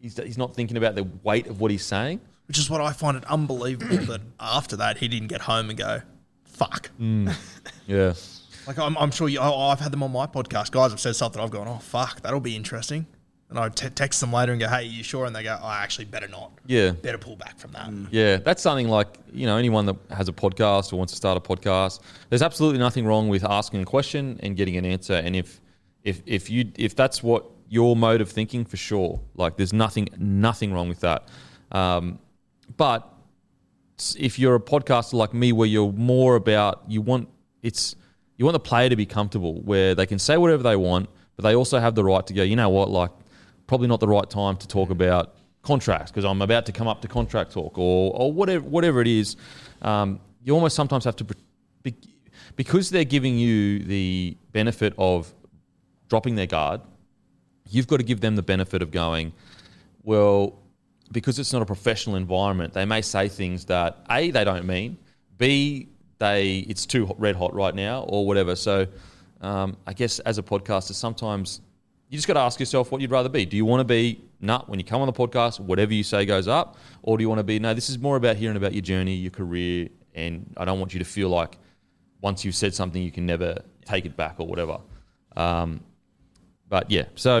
he's 0.00 0.16
he's 0.18 0.38
not 0.38 0.54
thinking 0.54 0.76
about 0.76 0.94
the 0.94 1.04
weight 1.24 1.48
of 1.48 1.60
what 1.60 1.70
he's 1.72 1.84
saying. 1.84 2.20
Which 2.48 2.58
is 2.58 2.68
what 2.70 2.80
I 2.80 2.92
find 2.92 3.16
it 3.16 3.24
unbelievable 3.26 3.98
that 4.06 4.22
after 4.40 4.76
that 4.76 4.98
he 4.98 5.06
didn't 5.08 5.28
get 5.28 5.42
home 5.42 5.68
and 5.70 5.78
go, 5.78 6.00
fuck. 6.44 6.90
Yeah, 7.86 8.12
Like 8.66 8.78
I'm, 8.78 8.96
I'm 8.98 9.10
sure 9.10 9.28
you, 9.28 9.40
I, 9.40 9.50
I've 9.72 9.80
had 9.80 9.92
them 9.92 10.02
on 10.02 10.12
my 10.12 10.26
podcast. 10.26 10.70
Guys 10.72 10.90
have 10.90 11.00
said 11.00 11.16
something. 11.16 11.40
I've 11.40 11.50
gone, 11.50 11.68
oh 11.68 11.78
fuck, 11.78 12.20
that'll 12.20 12.40
be 12.40 12.54
interesting. 12.56 13.06
And 13.50 13.58
I 13.58 13.70
te- 13.70 13.88
text 13.88 14.20
them 14.20 14.30
later 14.30 14.52
and 14.52 14.60
go, 14.60 14.68
hey, 14.68 14.84
you 14.84 15.02
sure? 15.02 15.24
And 15.24 15.34
they 15.34 15.42
go, 15.42 15.58
oh, 15.62 15.70
actually, 15.70 16.04
better 16.04 16.28
not. 16.28 16.52
yeah. 16.66 16.90
Better 16.90 17.16
pull 17.16 17.34
back 17.36 17.58
from 17.58 17.72
that. 17.72 17.90
Yeah, 18.10 18.36
that's 18.36 18.60
something 18.62 18.88
like 18.88 19.16
you 19.32 19.46
know 19.46 19.56
anyone 19.56 19.86
that 19.86 19.96
has 20.10 20.28
a 20.28 20.34
podcast 20.34 20.92
or 20.92 20.96
wants 20.96 21.14
to 21.14 21.16
start 21.16 21.38
a 21.38 21.40
podcast. 21.40 22.00
There's 22.28 22.42
absolutely 22.42 22.78
nothing 22.78 23.06
wrong 23.06 23.30
with 23.30 23.44
asking 23.44 23.80
a 23.80 23.86
question 23.86 24.38
and 24.42 24.54
getting 24.54 24.76
an 24.76 24.84
answer. 24.84 25.14
And 25.14 25.34
if 25.34 25.62
if 26.04 26.20
if 26.26 26.50
you 26.50 26.70
if 26.76 26.94
that's 26.94 27.22
what 27.22 27.46
your 27.70 27.96
mode 27.96 28.20
of 28.20 28.30
thinking, 28.30 28.66
for 28.66 28.76
sure, 28.76 29.18
like 29.34 29.56
there's 29.56 29.72
nothing 29.72 30.08
nothing 30.18 30.74
wrong 30.74 30.90
with 30.90 31.00
that. 31.00 31.28
Um, 31.72 32.18
but 32.76 33.12
if 34.16 34.38
you're 34.38 34.54
a 34.54 34.60
podcaster 34.60 35.14
like 35.14 35.34
me, 35.34 35.52
where 35.52 35.66
you're 35.66 35.92
more 35.92 36.36
about 36.36 36.82
you 36.88 37.02
want 37.02 37.28
it's 37.62 37.96
you 38.36 38.44
want 38.44 38.52
the 38.52 38.60
player 38.60 38.88
to 38.88 38.96
be 38.96 39.06
comfortable, 39.06 39.60
where 39.62 39.94
they 39.94 40.06
can 40.06 40.18
say 40.18 40.36
whatever 40.36 40.62
they 40.62 40.76
want, 40.76 41.08
but 41.36 41.42
they 41.42 41.54
also 41.54 41.80
have 41.80 41.94
the 41.94 42.04
right 42.04 42.24
to 42.26 42.34
go. 42.34 42.42
You 42.42 42.56
know 42.56 42.68
what, 42.68 42.90
like 42.90 43.10
probably 43.66 43.88
not 43.88 44.00
the 44.00 44.08
right 44.08 44.28
time 44.30 44.56
to 44.56 44.68
talk 44.68 44.90
about 44.90 45.34
contracts 45.62 46.10
because 46.10 46.24
I'm 46.24 46.40
about 46.40 46.66
to 46.66 46.72
come 46.72 46.86
up 46.86 47.02
to 47.02 47.08
contract 47.08 47.52
talk 47.52 47.76
or, 47.76 48.12
or 48.14 48.32
whatever 48.32 48.64
whatever 48.64 49.00
it 49.00 49.08
is. 49.08 49.36
Um, 49.82 50.20
you 50.44 50.54
almost 50.54 50.76
sometimes 50.76 51.04
have 51.04 51.16
to 51.16 51.26
be, 51.82 51.94
because 52.56 52.90
they're 52.90 53.04
giving 53.04 53.36
you 53.38 53.80
the 53.80 54.36
benefit 54.52 54.94
of 54.96 55.32
dropping 56.08 56.36
their 56.36 56.46
guard. 56.46 56.80
You've 57.68 57.86
got 57.86 57.98
to 57.98 58.02
give 58.02 58.20
them 58.20 58.36
the 58.36 58.42
benefit 58.42 58.80
of 58.80 58.90
going, 58.90 59.32
well, 60.02 60.58
because 61.12 61.38
it's 61.38 61.52
not 61.52 61.62
a 61.62 61.66
professional 61.66 62.16
environment. 62.16 62.72
They 62.72 62.84
may 62.84 63.02
say 63.02 63.28
things 63.28 63.64
that 63.66 63.98
a 64.10 64.30
they 64.30 64.44
don't 64.44 64.66
mean, 64.66 64.98
b 65.36 65.88
they 66.18 66.58
it's 66.68 66.84
too 66.86 67.14
red 67.18 67.36
hot 67.36 67.54
right 67.54 67.74
now 67.74 68.02
or 68.02 68.26
whatever. 68.26 68.56
So 68.56 68.86
um, 69.40 69.76
I 69.86 69.92
guess 69.92 70.18
as 70.20 70.38
a 70.38 70.42
podcaster, 70.42 70.92
sometimes 70.92 71.60
you 72.08 72.16
just 72.16 72.26
got 72.26 72.34
to 72.34 72.40
ask 72.40 72.58
yourself 72.58 72.90
what 72.90 73.00
you'd 73.00 73.10
rather 73.10 73.28
be. 73.28 73.44
Do 73.44 73.56
you 73.56 73.64
want 73.64 73.80
to 73.80 73.84
be 73.84 74.20
nut 74.40 74.68
when 74.68 74.78
you 74.78 74.84
come 74.84 75.00
on 75.00 75.06
the 75.06 75.12
podcast, 75.12 75.60
whatever 75.60 75.92
you 75.92 76.02
say 76.02 76.24
goes 76.24 76.48
up, 76.48 76.76
or 77.02 77.18
do 77.18 77.22
you 77.22 77.28
want 77.28 77.38
to 77.38 77.44
be 77.44 77.58
no? 77.58 77.74
This 77.74 77.90
is 77.90 77.98
more 77.98 78.16
about 78.16 78.36
hearing 78.36 78.56
about 78.56 78.72
your 78.72 78.82
journey, 78.82 79.14
your 79.14 79.30
career, 79.30 79.88
and 80.14 80.52
I 80.56 80.64
don't 80.64 80.80
want 80.80 80.92
you 80.94 80.98
to 80.98 81.04
feel 81.04 81.28
like 81.28 81.58
once 82.20 82.44
you've 82.44 82.54
said 82.54 82.74
something, 82.74 83.02
you 83.02 83.12
can 83.12 83.26
never 83.26 83.58
take 83.84 84.04
it 84.04 84.16
back 84.16 84.36
or 84.38 84.46
whatever. 84.46 84.78
Um, 85.36 85.80
but 86.68 86.90
yeah, 86.90 87.04
so 87.14 87.40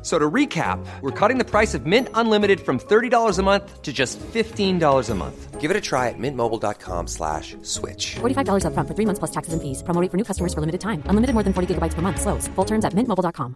F- 0.00 0.06
So 0.06 0.18
to 0.18 0.30
recap, 0.30 0.78
we're 1.02 1.10
cutting 1.10 1.36
the 1.36 1.44
price 1.44 1.74
of 1.74 1.84
Mint 1.84 2.08
Unlimited 2.14 2.60
from 2.60 2.78
$30 2.78 3.38
a 3.38 3.42
month 3.42 3.82
to 3.82 3.92
just 3.92 4.18
$15 4.32 5.10
a 5.10 5.14
month. 5.14 5.60
Give 5.60 5.70
it 5.70 5.76
a 5.76 5.80
try 5.80 6.08
at 6.08 6.14
mintmobile.com 6.18 7.06
slash 7.06 7.54
switch. 7.60 8.14
$45 8.20 8.64
upfront 8.64 8.88
for 8.88 8.94
three 8.94 9.04
months 9.04 9.18
plus 9.18 9.30
taxes 9.30 9.52
and 9.52 9.60
fees. 9.60 9.82
Promo 9.82 10.00
rate 10.00 10.10
for 10.10 10.16
new 10.16 10.24
customers 10.24 10.54
for 10.54 10.60
limited 10.60 10.80
time. 10.80 11.02
Unlimited 11.04 11.34
more 11.34 11.42
than 11.44 11.52
40 11.52 11.74
gigabytes 11.74 11.92
per 11.92 12.00
month. 12.00 12.18
Slows. 12.18 12.48
Full 12.56 12.64
terms 12.64 12.86
at 12.86 12.94
mintmobile.com. 12.94 13.54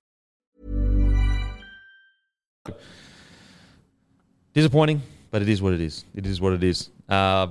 disappointing, 4.52 5.02
but 5.30 5.42
it 5.42 5.48
is 5.48 5.60
what 5.62 5.72
it 5.72 5.80
is. 5.80 6.04
It 6.14 6.26
is 6.26 6.40
what 6.40 6.52
it 6.52 6.62
is. 6.62 6.90
Uh, 7.08 7.48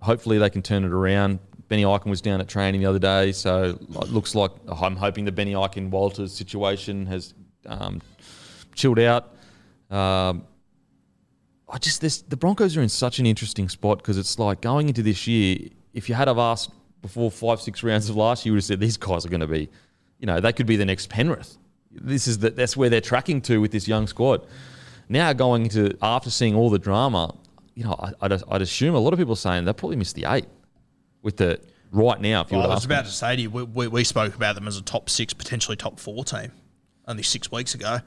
hopefully 0.00 0.38
they 0.38 0.50
can 0.50 0.62
turn 0.62 0.84
it 0.84 0.92
around. 0.92 1.40
Benny 1.68 1.82
Ikin 1.82 2.06
was 2.06 2.20
down 2.22 2.40
at 2.40 2.48
training 2.48 2.80
the 2.80 2.86
other 2.86 2.98
day, 2.98 3.32
so 3.32 3.78
it 4.00 4.08
looks 4.10 4.34
like 4.34 4.50
I'm 4.68 4.96
hoping 4.96 5.26
the 5.26 5.32
Benny 5.32 5.52
Ikin 5.52 5.90
Walters 5.90 6.32
situation 6.32 7.04
has 7.06 7.34
um, 7.68 8.00
chilled 8.74 8.98
out. 8.98 9.34
Um, 9.90 10.44
I 11.68 11.78
just 11.78 12.00
this 12.00 12.22
the 12.22 12.36
Broncos 12.36 12.76
are 12.76 12.82
in 12.82 12.88
such 12.88 13.18
an 13.18 13.26
interesting 13.26 13.68
spot 13.68 13.98
because 13.98 14.18
it's 14.18 14.38
like 14.38 14.60
going 14.60 14.88
into 14.88 15.02
this 15.02 15.26
year. 15.26 15.68
If 15.92 16.08
you 16.08 16.14
had 16.14 16.28
have 16.28 16.38
asked 16.38 16.70
before 17.02 17.30
five 17.30 17.60
six 17.60 17.82
rounds 17.82 18.08
of 18.08 18.16
last 18.16 18.44
year, 18.44 18.50
you 18.50 18.54
would 18.54 18.58
have 18.58 18.64
said 18.64 18.80
these 18.80 18.96
guys 18.96 19.24
are 19.26 19.28
going 19.28 19.40
to 19.40 19.46
be, 19.46 19.68
you 20.18 20.26
know, 20.26 20.40
they 20.40 20.52
could 20.52 20.66
be 20.66 20.76
the 20.76 20.84
next 20.84 21.08
Penrith. 21.08 21.58
This 21.90 22.26
is 22.26 22.38
the, 22.38 22.50
that's 22.50 22.76
where 22.76 22.90
they're 22.90 23.00
tracking 23.00 23.40
to 23.42 23.60
with 23.60 23.70
this 23.72 23.86
young 23.86 24.06
squad. 24.06 24.46
Now 25.08 25.32
going 25.32 25.64
into 25.64 25.96
after 26.02 26.30
seeing 26.30 26.54
all 26.54 26.70
the 26.70 26.78
drama, 26.78 27.34
you 27.74 27.84
know, 27.84 27.96
I, 27.98 28.12
I'd, 28.22 28.42
I'd 28.50 28.62
assume 28.62 28.94
a 28.94 28.98
lot 28.98 29.12
of 29.12 29.18
people 29.18 29.32
are 29.32 29.36
saying 29.36 29.64
they 29.64 29.72
probably 29.72 29.96
missed 29.96 30.14
the 30.14 30.26
eight 30.28 30.46
with 31.22 31.36
the 31.36 31.60
right 31.92 32.20
now. 32.20 32.42
If 32.42 32.52
you 32.52 32.58
Well, 32.58 32.70
I 32.70 32.74
was 32.74 32.84
about 32.84 33.06
to 33.06 33.10
say 33.10 33.36
to 33.36 33.42
you, 33.42 33.50
we, 33.50 33.62
we, 33.62 33.88
we 33.88 34.04
spoke 34.04 34.34
about 34.34 34.54
them 34.54 34.68
as 34.68 34.76
a 34.76 34.82
top 34.82 35.08
six, 35.10 35.32
potentially 35.32 35.76
top 35.76 35.98
four 35.98 36.24
team 36.24 36.52
only 37.08 37.22
six 37.24 37.50
weeks 37.50 37.74
ago. 37.74 37.98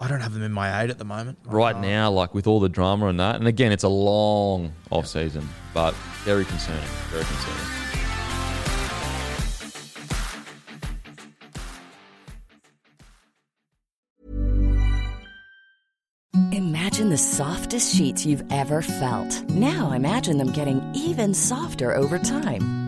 I 0.00 0.08
don't 0.08 0.20
have 0.20 0.32
them 0.32 0.42
in 0.42 0.52
my 0.52 0.82
aid 0.82 0.90
at 0.90 0.98
the 0.98 1.04
moment. 1.04 1.38
right 1.44 1.76
Uh, 1.76 1.80
now, 1.80 2.10
like 2.10 2.34
with 2.34 2.46
all 2.46 2.58
the 2.60 2.68
drama 2.68 3.06
and 3.06 3.20
that. 3.20 3.36
And 3.36 3.46
again, 3.46 3.70
it's 3.70 3.84
a 3.84 3.88
long 3.88 4.72
off 4.90 5.06
season, 5.06 5.48
but 5.74 5.94
very 6.24 6.44
concerning. 6.44 6.82
Very 7.10 7.24
concerning. 7.24 7.68
Imagine 16.52 17.10
the 17.10 17.18
softest 17.18 17.94
sheets 17.94 18.24
you've 18.24 18.44
ever 18.50 18.82
felt. 18.82 19.50
Now 19.50 19.92
imagine 19.92 20.38
them 20.38 20.52
getting 20.52 20.82
even 20.94 21.34
softer 21.34 21.94
over 21.94 22.18
time. 22.18 22.81